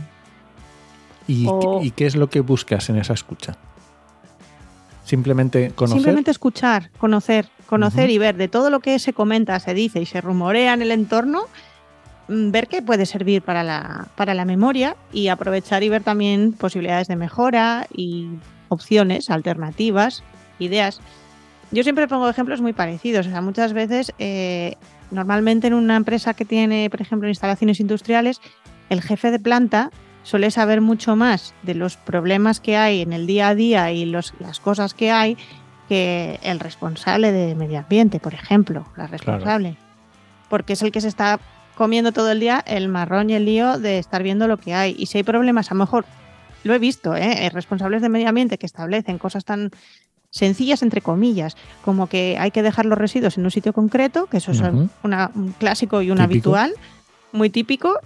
¿Y, 1.28 1.48
O- 1.48 1.80
qué- 1.80 1.88
y 1.88 1.92
qué 1.92 2.06
es 2.06 2.16
lo 2.16 2.30
que 2.30 2.42
buscas 2.42 2.90
en 2.90 2.98
esa 2.98 3.14
escucha? 3.14 3.56
Simplemente 5.06 5.72
conocer. 5.76 5.98
Simplemente 5.98 6.32
escuchar, 6.32 6.90
conocer, 6.98 7.48
conocer 7.68 8.10
y 8.10 8.18
ver 8.18 8.36
de 8.36 8.48
todo 8.48 8.70
lo 8.70 8.80
que 8.80 8.98
se 9.00 9.14
comenta, 9.14 9.60
se 9.60 9.74
dice 9.74 10.02
y 10.02 10.06
se 10.06 10.20
rumorea 10.20 10.74
en 10.74 10.82
el 10.82 10.92
entorno, 10.92 11.44
mm, 12.28 12.50
ver 12.52 12.68
qué 12.68 12.82
puede 12.82 13.06
servir 13.06 13.44
para 13.44 13.64
la, 13.64 14.08
para 14.16 14.34
la 14.34 14.46
memoria 14.46 14.96
y 15.14 15.28
aprovechar 15.28 15.84
y 15.84 15.90
ver 15.90 16.02
también 16.04 16.54
posibilidades 16.54 17.08
de 17.08 17.16
mejora 17.18 17.86
y 17.96 18.30
opciones, 18.70 19.30
alternativas, 19.30 20.24
ideas. 20.58 21.00
Yo 21.72 21.84
siempre 21.84 22.08
pongo 22.08 22.28
ejemplos 22.28 22.62
muy 22.62 22.74
parecidos. 22.74 23.28
O 23.28 23.30
sea, 23.30 23.42
muchas 23.42 23.74
veces, 23.74 24.12
eh, 24.18 24.76
normalmente 25.12 25.68
en 25.68 25.74
una 25.74 25.96
empresa 25.96 26.34
que 26.34 26.46
tiene, 26.46 26.90
por 26.90 27.02
ejemplo, 27.02 27.28
instalaciones 27.28 27.80
industriales, 27.80 28.42
el 28.90 29.02
jefe 29.02 29.32
de 29.32 29.40
planta 29.40 29.92
suele 30.24 30.52
saber 30.52 30.82
mucho 30.82 31.16
más 31.16 31.54
de 31.64 31.76
los 31.76 31.98
problemas 31.98 32.60
que 32.60 32.78
hay 32.78 33.02
en 33.02 33.14
el 33.14 33.28
día 33.28 33.50
a 33.50 33.56
día 33.56 33.92
y 33.92 34.06
los, 34.06 34.34
las 34.40 34.60
cosas 34.60 34.94
que 34.94 35.12
hay 35.12 35.38
que 35.88 36.40
el 36.42 36.60
responsable 36.60 37.32
de 37.32 37.54
medio 37.56 37.80
ambiente, 37.80 38.20
por 38.20 38.34
ejemplo, 38.34 38.88
la 38.98 39.08
responsable. 39.08 39.78
Porque 40.50 40.74
es 40.74 40.82
el 40.82 40.92
que 40.92 41.02
se 41.02 41.08
está 41.08 41.40
comiendo 41.76 42.12
todo 42.12 42.32
el 42.32 42.40
día 42.40 42.64
el 42.66 42.88
marrón 42.88 43.30
y 43.30 43.34
el 43.34 43.46
lío 43.46 43.78
de 43.78 44.00
estar 44.00 44.24
viendo 44.24 44.48
lo 44.48 44.58
que 44.58 44.74
hay. 44.74 44.96
Y 44.98 45.06
si 45.06 45.20
hay 45.20 45.24
problemas, 45.24 45.70
a 45.70 45.76
lo 45.76 45.80
mejor, 45.82 46.06
lo 46.64 46.74
he 46.74 46.80
visto, 46.80 47.16
¿eh? 47.16 47.50
Responsables 47.52 48.02
de 48.02 48.10
medio 48.10 48.30
ambiente 48.30 48.58
que 48.58 48.66
establecen 48.66 49.20
cosas 49.20 49.46
tan 49.46 49.70
sencillas, 50.40 50.82
entre 50.84 51.02
comillas, 51.02 51.56
como 51.84 52.08
que 52.08 52.36
hay 52.38 52.52
que 52.52 52.62
dejar 52.62 52.86
los 52.86 52.98
residuos 52.98 53.38
en 53.38 53.46
un 53.46 53.52
sitio 53.52 53.72
concreto, 53.72 54.26
que 54.28 54.38
eso 54.38 54.52
es 54.52 54.60
una- 55.04 55.32
un 55.34 55.54
clásico 55.58 56.02
y 56.02 56.12
un 56.12 56.18
Típico. 56.18 56.24
habitual, 56.56 56.74
muy 57.32 57.50
típico, 57.50 58.00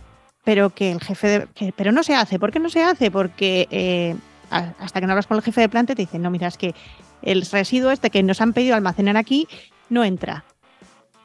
pero 0.43 0.69
que 0.69 0.91
el 0.91 1.01
jefe 1.01 1.27
de, 1.27 1.47
que- 1.55 1.73
pero 1.75 1.91
no 1.91 2.03
se 2.03 2.13
hace. 2.15 2.37
¿Por 2.37 2.51
qué 2.51 2.59
no 2.59 2.69
se 2.69 2.83
hace? 2.83 3.09
Porque 3.09 3.67
eh, 3.71 4.15
hasta 4.51 4.99
que 4.99 5.07
no 5.07 5.13
hablas 5.13 5.25
con 5.27 5.37
el 5.37 5.43
jefe 5.43 5.61
de 5.61 5.69
planta 5.69 5.95
te 5.95 6.03
dicen, 6.03 6.21
no, 6.21 6.29
mira, 6.29 6.47
es 6.47 6.57
que 6.57 6.75
el 7.23 7.41
residuo 7.51 7.89
este 7.91 8.09
que 8.11 8.21
nos 8.23 8.41
han 8.41 8.53
pedido 8.53 8.75
almacenar 8.75 9.17
aquí 9.17 9.47
no 9.89 10.03
entra. 10.03 10.45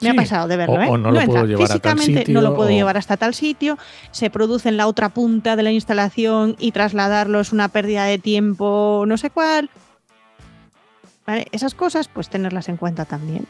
Me 0.01 0.11
ha 0.11 0.15
pasado 0.15 0.49
de 0.49 0.57
verlo, 0.57 0.75
O- 0.77 0.83
¿eh? 0.83 0.89
o 0.89 0.99
no 0.99 1.11
lo 1.13 1.21
puedo 1.25 1.39
entra. 1.41 1.45
llevar 1.45 1.65
a 1.65 1.69
tal 1.69 1.93
Físicamente 1.93 2.21
sitio, 2.21 2.35
no 2.35 2.41
lo 2.41 2.55
puedo 2.57 2.69
o- 2.71 2.73
llevar 2.73 2.97
hasta 2.97 3.17
tal 3.17 3.33
sitio, 3.35 3.79
se 4.11 4.29
produce 4.31 4.69
en 4.71 4.77
la 4.79 4.87
otra 4.87 5.11
punta 5.11 5.55
de 5.57 5.63
la 5.63 5.71
instalación 5.71 6.57
y 6.59 6.73
trasladarlo 6.73 7.41
es 7.41 7.53
una 7.53 7.69
pérdida 7.69 8.05
de 8.05 8.19
tiempo, 8.19 9.05
no 9.07 9.17
sé 9.19 9.29
cuál. 9.31 9.71
¿Vale? 11.27 11.47
Esas 11.53 11.75
cosas, 11.75 12.09
pues 12.09 12.29
tenerlas 12.29 12.69
en 12.69 12.77
cuenta 12.77 13.05
también. 13.05 13.47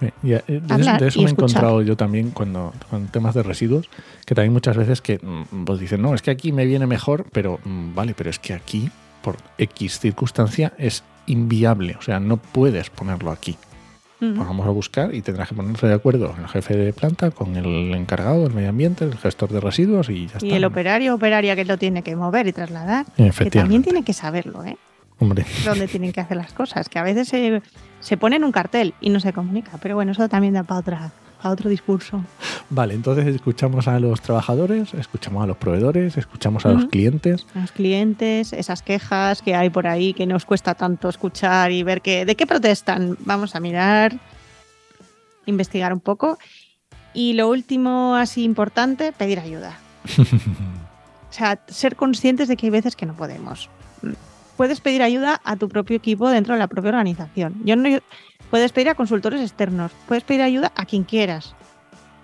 Sí, 0.00 0.10
y, 0.22 0.32
eh, 0.32 0.42
de, 0.46 0.62
Hablar 0.72 1.00
de 1.00 1.08
eso 1.08 1.20
y 1.20 1.24
me 1.24 1.30
he 1.30 1.32
encontrado 1.32 1.82
yo 1.82 1.96
también 1.96 2.30
cuando 2.30 2.72
con 2.90 3.08
temas 3.08 3.34
de 3.34 3.42
residuos, 3.42 3.88
que 4.26 4.34
también 4.34 4.52
muchas 4.52 4.76
veces 4.76 5.00
que 5.00 5.18
mm, 5.20 5.64
pues 5.64 5.80
dicen, 5.80 6.02
no, 6.02 6.14
es 6.14 6.22
que 6.22 6.30
aquí 6.30 6.52
me 6.52 6.66
viene 6.66 6.86
mejor, 6.86 7.26
pero 7.32 7.58
mm, 7.64 7.94
vale, 7.94 8.14
pero 8.16 8.30
es 8.30 8.38
que 8.38 8.54
aquí, 8.54 8.90
por 9.22 9.36
X 9.56 9.98
circunstancia, 9.98 10.72
es 10.78 11.02
inviable, 11.26 11.96
o 11.98 12.02
sea, 12.02 12.20
no 12.20 12.36
puedes 12.36 12.90
ponerlo 12.90 13.30
aquí. 13.30 13.56
Pues 14.20 14.36
vamos 14.36 14.66
a 14.66 14.70
buscar 14.70 15.14
y 15.14 15.22
tendrás 15.22 15.48
que 15.48 15.54
ponerse 15.54 15.86
de 15.86 15.94
acuerdo 15.94 16.34
el 16.36 16.48
jefe 16.48 16.76
de 16.76 16.92
planta 16.92 17.30
con 17.30 17.56
el 17.56 17.94
encargado 17.94 18.42
del 18.42 18.52
medio 18.52 18.70
ambiente, 18.70 19.04
el 19.04 19.16
gestor 19.16 19.48
de 19.50 19.60
residuos 19.60 20.08
y 20.08 20.26
ya 20.26 20.38
está. 20.38 20.46
Y 20.46 20.54
el 20.54 20.64
operario 20.64 21.14
operaria 21.14 21.54
que 21.54 21.64
lo 21.64 21.78
tiene 21.78 22.02
que 22.02 22.16
mover 22.16 22.48
y 22.48 22.52
trasladar, 22.52 23.06
que 23.14 23.50
también 23.50 23.84
tiene 23.84 24.02
que 24.02 24.12
saberlo, 24.12 24.64
¿eh? 24.64 24.76
Hombre, 25.20 25.44
Dónde 25.64 25.88
tienen 25.88 26.12
que 26.12 26.20
hacer 26.20 26.36
las 26.36 26.52
cosas, 26.52 26.88
que 26.88 26.98
a 26.98 27.02
veces 27.02 27.28
se, 27.28 27.60
se 28.00 28.16
pone 28.16 28.36
en 28.36 28.44
un 28.44 28.52
cartel 28.52 28.94
y 29.00 29.10
no 29.10 29.18
se 29.18 29.32
comunica, 29.32 29.78
pero 29.82 29.96
bueno, 29.96 30.12
eso 30.12 30.28
también 30.28 30.54
da 30.54 30.62
para 30.62 30.80
otra 30.80 31.12
para 31.38 31.52
otro 31.52 31.70
discurso. 31.70 32.24
vale, 32.70 32.94
entonces 32.94 33.26
escuchamos 33.26 33.88
a 33.88 33.98
los 34.00 34.20
trabajadores, 34.20 34.92
escuchamos 34.94 35.42
a 35.44 35.46
los 35.46 35.56
proveedores, 35.56 36.16
escuchamos 36.16 36.66
a 36.66 36.70
los 36.70 36.86
clientes. 36.86 37.46
Los 37.54 37.72
clientes, 37.72 38.52
esas 38.52 38.82
quejas 38.82 39.42
que 39.42 39.54
hay 39.54 39.70
por 39.70 39.86
ahí 39.86 40.14
que 40.14 40.26
nos 40.26 40.44
cuesta 40.44 40.74
tanto 40.74 41.08
escuchar 41.08 41.72
y 41.72 41.82
ver 41.82 42.02
que, 42.02 42.24
de 42.24 42.34
qué 42.34 42.46
protestan. 42.46 43.16
Vamos 43.20 43.54
a 43.54 43.60
mirar, 43.60 44.18
investigar 45.46 45.92
un 45.92 46.00
poco. 46.00 46.38
Y 47.14 47.32
lo 47.34 47.48
último, 47.48 48.16
así 48.16 48.44
importante, 48.44 49.12
pedir 49.12 49.40
ayuda. 49.40 49.78
O 51.28 51.30
sea, 51.38 51.60
ser 51.68 51.94
conscientes 51.94 52.48
de 52.48 52.56
que 52.56 52.66
hay 52.66 52.70
veces 52.70 52.96
que 52.96 53.04
no 53.04 53.14
podemos. 53.14 53.68
Puedes 54.58 54.80
pedir 54.80 55.04
ayuda 55.04 55.40
a 55.44 55.54
tu 55.54 55.68
propio 55.68 55.96
equipo 55.96 56.28
dentro 56.28 56.54
de 56.54 56.58
la 56.58 56.66
propia 56.66 56.88
organización. 56.88 57.54
Yo 57.64 57.76
no, 57.76 58.00
puedes 58.50 58.72
pedir 58.72 58.88
a 58.88 58.96
consultores 58.96 59.40
externos, 59.40 59.92
puedes 60.08 60.24
pedir 60.24 60.42
ayuda 60.42 60.72
a 60.74 60.84
quien 60.84 61.04
quieras, 61.04 61.54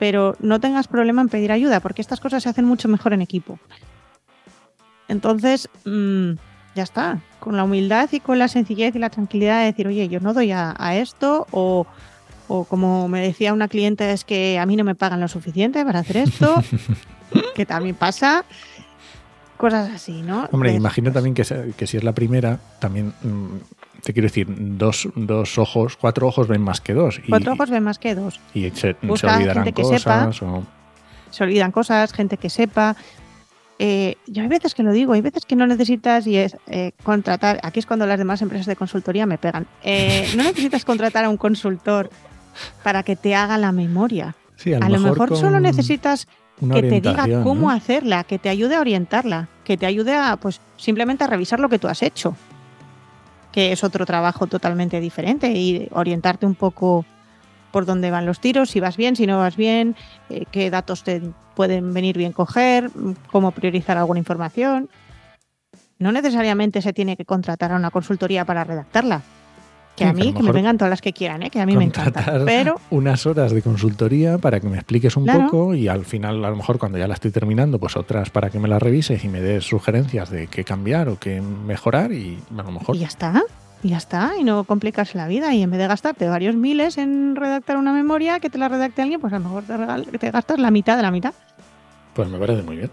pero 0.00 0.34
no 0.40 0.58
tengas 0.58 0.88
problema 0.88 1.22
en 1.22 1.28
pedir 1.28 1.52
ayuda 1.52 1.78
porque 1.78 2.02
estas 2.02 2.18
cosas 2.18 2.42
se 2.42 2.48
hacen 2.48 2.64
mucho 2.64 2.88
mejor 2.88 3.12
en 3.12 3.22
equipo. 3.22 3.60
Entonces, 5.06 5.68
mm, 5.84 6.32
ya 6.74 6.82
está, 6.82 7.20
con 7.38 7.56
la 7.56 7.62
humildad 7.62 8.08
y 8.10 8.18
con 8.18 8.40
la 8.40 8.48
sencillez 8.48 8.96
y 8.96 8.98
la 8.98 9.10
tranquilidad 9.10 9.60
de 9.60 9.66
decir, 9.66 9.86
oye, 9.86 10.08
yo 10.08 10.18
no 10.18 10.34
doy 10.34 10.50
a, 10.50 10.74
a 10.76 10.96
esto 10.96 11.46
o, 11.52 11.86
o 12.48 12.64
como 12.64 13.06
me 13.06 13.20
decía 13.20 13.52
una 13.52 13.68
cliente, 13.68 14.10
es 14.10 14.24
que 14.24 14.58
a 14.58 14.66
mí 14.66 14.74
no 14.74 14.82
me 14.82 14.96
pagan 14.96 15.20
lo 15.20 15.28
suficiente 15.28 15.84
para 15.84 16.00
hacer 16.00 16.16
esto, 16.16 16.56
que 17.54 17.64
también 17.64 17.94
pasa. 17.94 18.44
Cosas 19.70 19.90
así, 19.94 20.22
¿no? 20.22 20.48
Hombre, 20.52 20.70
De- 20.70 20.76
imagino 20.76 21.10
también 21.12 21.34
que, 21.34 21.44
si 21.44 21.96
es 21.96 22.04
la 22.04 22.12
primera, 22.12 22.58
también 22.80 23.14
mm, 23.22 24.02
te 24.02 24.12
quiero 24.12 24.26
decir, 24.26 24.46
dos, 24.48 25.08
dos 25.16 25.56
ojos, 25.58 25.96
cuatro 25.96 26.26
ojos 26.26 26.48
ven 26.48 26.60
más 26.62 26.80
que 26.80 26.92
dos. 26.94 27.20
Y, 27.24 27.30
Cuatro 27.30 27.52
ojos 27.54 27.70
ven 27.70 27.82
más 27.82 27.98
que 27.98 28.14
dos. 28.14 28.40
y 28.52 28.68
se, 28.70 28.74
se 28.74 28.96
Busca 29.02 29.34
olvidarán 29.36 29.64
gente 29.64 29.80
que 29.82 29.88
sepa. 29.98 30.26
cosas. 30.26 30.42
o- 30.42 30.62
Se 31.30 31.44
olvidan 31.44 31.72
cosas, 31.72 32.12
gente 32.12 32.36
que 32.36 32.50
sepa. 32.50 32.94
Eh, 33.78 34.16
yo 34.28 34.42
hay 34.42 34.48
veces 34.48 34.74
que 34.74 34.82
lo 34.84 34.92
digo, 34.92 35.14
hay 35.14 35.20
veces 35.20 35.44
que 35.46 35.56
no 35.56 35.66
necesitas 35.66 36.26
y 36.28 36.36
es 36.36 36.56
eh, 36.68 36.92
contratar. 37.02 37.58
Aquí 37.64 37.80
es 37.80 37.86
cuando 37.86 38.06
las 38.06 38.18
demás 38.18 38.40
empresas 38.42 38.66
de 38.66 38.76
consultoría 38.76 39.26
me 39.26 39.36
pegan. 39.38 39.66
Eh, 39.82 40.28
no 40.36 40.42
necesitas 40.44 40.84
contratar 40.84 41.24
a 41.24 41.28
un 41.30 41.36
consultor 41.36 42.08
para 42.84 43.02
que 43.02 43.16
te 43.16 43.34
haga 43.34 43.58
la 43.58 43.72
memoria. 43.72 44.36
Sí, 44.56 44.72
a 44.74 44.76
A 44.76 44.88
lo 44.88 44.96
lo 44.98 45.00
mejor, 45.00 45.28
con 45.28 45.36
solo 45.38 45.58
necesitas 45.58 46.28
una 46.60 46.74
que 46.76 46.82
te 46.82 47.00
diga 47.00 47.42
cómo 47.42 47.68
¿no? 47.68 47.70
hacerla, 47.70 48.24
que 48.24 48.38
te 48.38 48.48
ayude 48.48 48.76
a 48.76 48.80
orientarla, 48.80 49.48
que 49.64 49.76
te 49.76 49.86
ayude 49.86 50.14
a, 50.14 50.36
pues, 50.36 50.60
simplemente 50.76 51.24
a 51.24 51.26
revisar 51.26 51.60
lo 51.60 51.68
que 51.68 51.78
tú 51.78 51.88
has 51.88 52.02
hecho, 52.02 52.36
que 53.52 53.72
es 53.72 53.84
otro 53.84 54.06
trabajo 54.06 54.46
totalmente 54.46 55.00
diferente 55.00 55.50
y 55.50 55.88
orientarte 55.92 56.46
un 56.46 56.54
poco 56.54 57.04
por 57.72 57.86
dónde 57.86 58.10
van 58.10 58.24
los 58.24 58.40
tiros, 58.40 58.70
si 58.70 58.78
vas 58.78 58.96
bien, 58.96 59.16
si 59.16 59.26
no 59.26 59.38
vas 59.38 59.56
bien, 59.56 59.96
eh, 60.30 60.44
qué 60.50 60.70
datos 60.70 61.02
te 61.02 61.20
pueden 61.56 61.92
venir 61.92 62.16
bien 62.16 62.32
coger, 62.32 62.90
cómo 63.30 63.50
priorizar 63.50 63.98
alguna 63.98 64.20
información. 64.20 64.88
No 65.98 66.12
necesariamente 66.12 66.82
se 66.82 66.92
tiene 66.92 67.16
que 67.16 67.24
contratar 67.24 67.72
a 67.72 67.76
una 67.76 67.90
consultoría 67.90 68.44
para 68.44 68.64
redactarla. 68.64 69.22
Que 69.96 70.02
Sí, 70.04 70.10
a 70.10 70.12
que 70.12 70.20
a 70.22 70.24
mí, 70.24 70.32
que 70.34 70.42
me 70.42 70.50
vengan 70.50 70.76
todas 70.76 70.90
las 70.90 71.00
que 71.00 71.12
quieran, 71.12 71.44
¿eh? 71.44 71.50
que 71.50 71.60
a 71.60 71.66
mí 71.66 71.76
me 71.76 71.84
encanta. 71.84 72.42
Pero 72.44 72.80
unas 72.90 73.26
horas 73.26 73.52
de 73.52 73.62
consultoría 73.62 74.38
para 74.38 74.58
que 74.58 74.68
me 74.68 74.76
expliques 74.76 75.16
un 75.16 75.22
Claro. 75.24 75.44
poco 75.44 75.74
y 75.74 75.86
al 75.86 76.04
final, 76.04 76.44
a 76.44 76.50
lo 76.50 76.56
mejor 76.56 76.78
cuando 76.78 76.98
ya 76.98 77.06
la 77.06 77.14
estoy 77.14 77.30
terminando, 77.30 77.78
pues 77.78 77.96
otras 77.96 78.28
para 78.30 78.50
que 78.50 78.58
me 78.58 78.66
las 78.66 78.82
revises 78.82 79.22
y 79.24 79.28
me 79.28 79.40
des 79.40 79.64
sugerencias 79.64 80.30
de 80.30 80.48
qué 80.48 80.64
cambiar 80.64 81.08
o 81.08 81.18
qué 81.18 81.40
mejorar 81.40 82.10
y 82.12 82.38
a 82.58 82.62
lo 82.62 82.72
mejor 82.72 82.96
Y 82.96 83.00
ya 83.00 83.06
está, 83.06 83.42
y 83.84 83.90
ya 83.90 83.98
está, 83.98 84.32
y 84.36 84.42
no 84.42 84.64
complicarse 84.64 85.16
la 85.16 85.28
vida. 85.28 85.54
Y 85.54 85.62
en 85.62 85.70
vez 85.70 85.78
de 85.78 85.86
gastarte 85.86 86.26
varios 86.28 86.56
miles 86.56 86.98
en 86.98 87.36
redactar 87.36 87.76
una 87.76 87.92
memoria, 87.92 88.40
que 88.40 88.50
te 88.50 88.58
la 88.58 88.66
redacte 88.68 89.00
alguien, 89.00 89.20
pues 89.20 89.32
a 89.32 89.38
lo 89.38 89.44
mejor 89.44 89.62
te, 89.62 89.76
regal- 89.76 90.06
te 90.18 90.30
gastas 90.32 90.58
la 90.58 90.72
mitad 90.72 90.96
de 90.96 91.02
la 91.02 91.12
mitad. 91.12 91.34
pues 92.14 92.28
me 92.28 92.38
parece 92.38 92.62
muy 92.64 92.76
bien. 92.78 92.90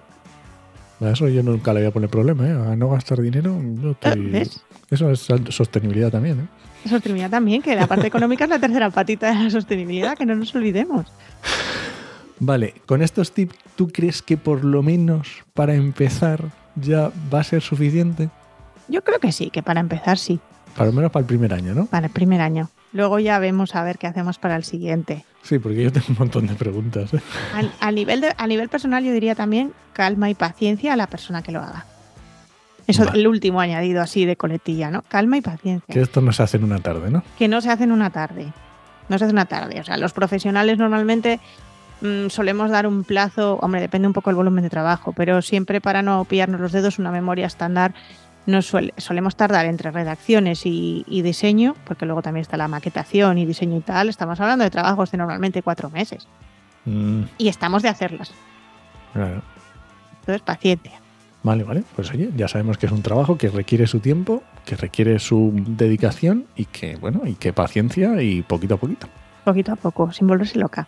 A 1.00 1.10
eso 1.10 1.28
yo 1.28 1.42
nunca 1.42 1.74
le 1.74 1.80
voy 1.80 1.88
a 1.90 1.92
poner 1.92 2.10
problema, 2.12 2.48
¿eh? 2.48 2.52
A 2.52 2.76
no 2.76 2.90
gastar 2.90 3.20
dinero. 3.22 3.60
yo 3.82 3.92
estoy- 3.92 4.30
¿Ves? 4.30 4.62
Eso 4.92 5.10
es 5.10 5.28
sostenibilidad 5.50 6.12
también, 6.12 6.42
¿eh? 6.42 6.46
Sostenibilidad 6.90 7.30
también, 7.30 7.62
que 7.62 7.76
la 7.76 7.88
parte 7.88 8.08
económica 8.08 8.44
es 8.46 8.50
la 8.50 8.60
tercera 8.60 8.90
patita 8.90 9.30
de 9.36 9.44
la 9.44 9.50
sostenibilidad, 9.50 10.18
que 10.18 10.26
no 10.26 10.36
nos 10.36 10.54
olvidemos. 10.56 11.06
Vale, 12.40 12.74
con 12.88 13.02
estos 13.04 13.32
tips, 13.34 13.56
¿tú 13.76 13.88
crees 13.90 14.22
que 14.22 14.36
por 14.38 14.64
lo 14.64 14.82
menos 14.82 15.28
para 15.54 15.76
empezar 15.76 16.44
ya 16.76 17.12
va 17.32 17.42
a 17.42 17.44
ser 17.44 17.62
suficiente? 17.62 18.30
Yo 18.88 19.04
creo 19.04 19.20
que 19.20 19.32
sí, 19.32 19.50
que 19.52 19.62
para 19.62 19.80
empezar 19.80 20.18
sí, 20.18 20.40
Para 20.76 20.88
lo 20.88 20.94
menos 20.94 21.12
para 21.12 21.22
el 21.22 21.28
primer 21.28 21.54
año, 21.54 21.74
¿no? 21.76 21.86
para 21.86 22.08
el 22.08 22.12
primer 22.12 22.42
año. 22.42 22.70
Luego 22.94 23.20
ya 23.20 23.40
vemos 23.40 23.76
a 23.76 23.84
ver 23.84 23.98
qué 23.98 24.08
hacemos 24.08 24.38
para 24.38 24.56
el 24.56 24.64
siguiente. 24.64 25.24
Sí, 25.44 25.60
porque 25.60 25.84
yo 25.84 25.92
tengo 25.94 26.08
un 26.10 26.16
montón 26.20 26.48
de 26.48 26.56
preguntas. 26.56 27.14
¿eh? 27.14 27.22
A, 27.80 27.92
nivel 27.92 28.22
de- 28.22 28.34
a 28.38 28.48
nivel 28.48 28.70
personal 28.70 29.04
yo 29.04 29.14
diría 29.14 29.34
también 29.36 29.72
calma 29.94 30.30
y 30.30 30.34
paciencia 30.34 30.94
a 30.94 30.96
la 30.98 31.08
persona 31.08 31.42
que 31.42 31.52
lo 31.52 31.60
haga. 31.62 31.86
Eso 32.92 33.12
el 33.14 33.28
último 33.28 33.60
añadido 33.62 34.02
así 34.02 34.26
de 34.26 34.36
coletilla, 34.36 34.92
¿no? 34.92 35.02
Calma 35.04 35.38
y 35.38 35.42
paciencia. 35.42 35.92
Que 35.94 36.02
esto 36.02 36.22
no 36.22 36.32
se 36.32 36.44
hace 36.44 36.58
en 36.58 36.64
una 36.64 36.80
tarde, 36.80 37.10
¿no? 37.10 37.24
que 37.38 37.48
no 37.48 37.60
se 37.62 37.70
hace 37.72 37.84
en 37.86 37.92
una 37.92 38.10
tarde. 38.10 38.48
No 39.10 39.18
se 39.18 39.26
hace 39.26 39.32
en 39.32 39.36
una 39.38 39.46
tarde. 39.46 39.80
O 39.80 39.84
sea, 39.84 39.98
los 39.98 40.14
profesionales 40.14 40.78
normalmente 40.78 41.40
mm, 42.02 42.28
solemos 42.30 42.70
dar 42.72 42.88
un 42.88 43.04
plazo, 43.04 43.58
hombre, 43.62 43.82
depende 43.82 44.08
un 44.08 44.14
poco 44.14 44.30
del 44.30 44.36
volumen 44.38 44.64
de 44.64 44.70
trabajo, 44.70 45.12
pero 45.14 45.42
siempre 45.42 45.82
para 45.82 46.02
no 46.02 46.24
pillarnos 46.26 46.62
los 46.62 46.72
dedos, 46.72 46.98
una 47.00 47.12
memoria 47.12 47.46
estándar, 47.48 47.94
nos 48.46 48.66
suele- 48.74 48.94
solemos 48.98 49.36
tardar 49.36 49.66
entre 49.68 49.92
redacciones 49.92 50.66
y, 50.66 51.04
y 51.08 51.22
diseño, 51.22 51.76
porque 51.86 52.06
luego 52.06 52.22
también 52.22 52.42
está 52.42 52.58
la 52.58 52.68
maquetación 52.68 53.38
y 53.38 53.46
diseño 53.46 53.78
y 53.78 53.82
tal. 53.82 54.10
Estamos 54.10 54.40
hablando 54.40 54.64
de 54.64 54.72
trabajos 54.72 55.12
de 55.12 55.18
normalmente 55.18 55.62
cuatro 55.62 55.90
meses. 55.90 56.28
Mm, 56.86 57.24
Y 57.38 57.48
estamos 57.50 57.84
de 57.84 57.90
hacerlas. 57.90 58.34
claro. 59.14 59.42
Entonces, 60.22 60.42
paciencia. 60.42 61.00
Vale, 61.44 61.64
vale. 61.64 61.84
Pues 61.96 62.12
oye, 62.12 62.30
ya 62.36 62.48
sabemos 62.48 62.78
que 62.78 62.86
es 62.86 62.92
un 62.92 63.02
trabajo 63.02 63.38
que 63.38 63.50
requiere 63.50 63.88
su 63.88 64.00
tiempo, 64.00 64.44
que 64.66 64.76
requiere 64.76 65.18
su 65.20 65.52
dedicación 65.56 66.46
y 66.56 66.66
que, 66.66 66.96
bueno, 66.98 67.22
y 67.26 67.34
que 67.34 67.52
paciencia 67.52 68.22
y 68.22 68.42
poquito 68.44 68.76
a 68.76 68.78
poquito. 68.78 69.08
Poquito 69.44 69.72
a 69.74 69.76
poco, 69.76 70.12
sin 70.12 70.28
volverse 70.28 70.60
loca. 70.60 70.88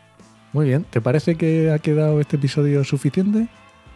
Muy 0.51 0.67
bien. 0.67 0.85
¿Te 0.89 1.01
parece 1.01 1.35
que 1.35 1.71
ha 1.71 1.79
quedado 1.79 2.19
este 2.21 2.35
episodio 2.35 2.83
suficiente? 2.83 3.47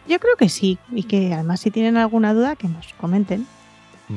Yo 0.08 0.18
creo 0.18 0.34
que 0.36 0.48
sí. 0.48 0.78
Y 0.90 1.04
que 1.04 1.32
además, 1.32 1.60
si 1.60 1.70
tienen 1.70 1.96
alguna 1.96 2.34
duda, 2.34 2.56
que 2.56 2.66
nos 2.66 2.92
comenten. 2.94 3.46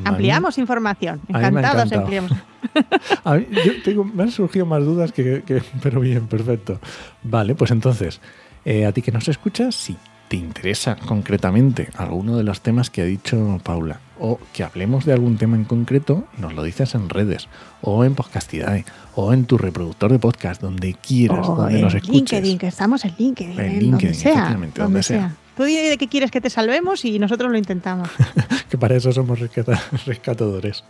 Ampliamos 0.05 0.57
información. 0.57 1.19
Encantados 1.27 1.91
encantado. 1.91 2.01
ampliamos. 2.01 2.31
A 3.25 3.35
mí- 3.35 3.45
yo 3.65 3.73
tengo, 3.83 4.03
me 4.05 4.23
han 4.23 4.31
surgido 4.31 4.65
más 4.65 4.83
dudas 4.85 5.11
que, 5.11 5.43
que- 5.45 5.61
Pero 5.83 5.99
bien, 5.99 6.27
perfecto. 6.27 6.79
Vale, 7.23 7.53
pues 7.55 7.71
entonces, 7.71 8.21
eh, 8.65 8.85
a 8.85 8.91
ti 8.93 9.01
que 9.01 9.11
nos 9.11 9.27
escuchas, 9.27 9.75
si 9.75 9.97
te 10.31 10.37
interesa 10.37 10.95
concretamente 10.95 11.89
alguno 11.97 12.37
de 12.37 12.43
los 12.45 12.61
temas 12.61 12.89
que 12.89 13.01
ha 13.01 13.03
dicho 13.05 13.59
Paula, 13.65 13.99
o 14.17 14.39
que 14.53 14.63
hablemos 14.63 15.03
de 15.03 15.11
algún 15.11 15.35
tema 15.35 15.57
en 15.57 15.65
concreto, 15.65 16.23
nos 16.37 16.53
lo 16.53 16.63
dices 16.63 16.95
en 16.95 17.09
redes, 17.09 17.49
o 17.81 18.05
en 18.05 18.15
Podcastidae, 18.15 18.85
o 19.15 19.33
en 19.33 19.43
tu 19.43 19.57
reproductor 19.57 20.09
de 20.09 20.19
podcast, 20.19 20.61
donde 20.61 20.93
quieras, 20.93 21.45
donde 21.45 21.81
nos 21.81 21.93
escuches. 21.95 22.15
LinkedIn, 22.15 22.57
que 22.59 22.67
estamos 22.67 23.03
en 23.03 23.13
LinkedIn. 23.17 23.59
En 23.59 23.65
en 23.65 23.79
LinkedIn, 23.79 23.91
donde 23.91 24.13
sea, 24.13 24.31
efectivamente, 24.31 24.81
donde 24.81 25.03
sea. 25.03 25.35
Tú 25.57 25.63
dime 25.65 25.81
de 25.89 25.97
qué 25.97 26.07
quieres 26.07 26.31
que 26.31 26.39
te 26.39 26.49
salvemos 26.49 27.03
y 27.03 27.19
nosotros 27.19 27.51
lo 27.51 27.57
intentamos. 27.57 28.09
Que 28.69 28.77
para 28.77 28.95
eso 28.95 29.11
somos 29.11 29.37
rescata- 29.37 29.81
rescatadores. 30.05 30.85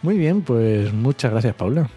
Muy 0.00 0.16
bien, 0.16 0.40
pues 0.40 0.90
muchas 0.90 1.30
gracias, 1.32 1.54
Paula. 1.54 1.90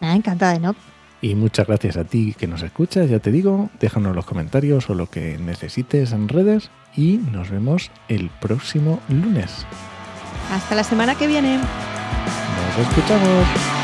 Nada, 0.00 0.16
encantada 0.16 0.54
de 0.54 0.58
no. 0.58 0.74
Y 1.22 1.36
muchas 1.36 1.68
gracias 1.68 1.96
a 1.96 2.04
ti 2.04 2.34
que 2.36 2.48
nos 2.48 2.62
escuchas, 2.62 3.08
ya 3.08 3.20
te 3.20 3.30
digo, 3.30 3.70
déjanos 3.80 4.14
los 4.14 4.26
comentarios 4.26 4.90
o 4.90 4.94
lo 4.94 5.06
que 5.06 5.38
necesites 5.38 6.12
en 6.12 6.28
redes 6.28 6.70
y 6.96 7.20
nos 7.30 7.48
vemos 7.48 7.92
el 8.08 8.28
próximo 8.28 9.00
lunes. 9.08 9.64
Hasta 10.50 10.74
la 10.74 10.82
semana 10.82 11.14
que 11.14 11.28
viene. 11.28 11.58
Nos 11.58 12.88
escuchamos. 12.88 13.81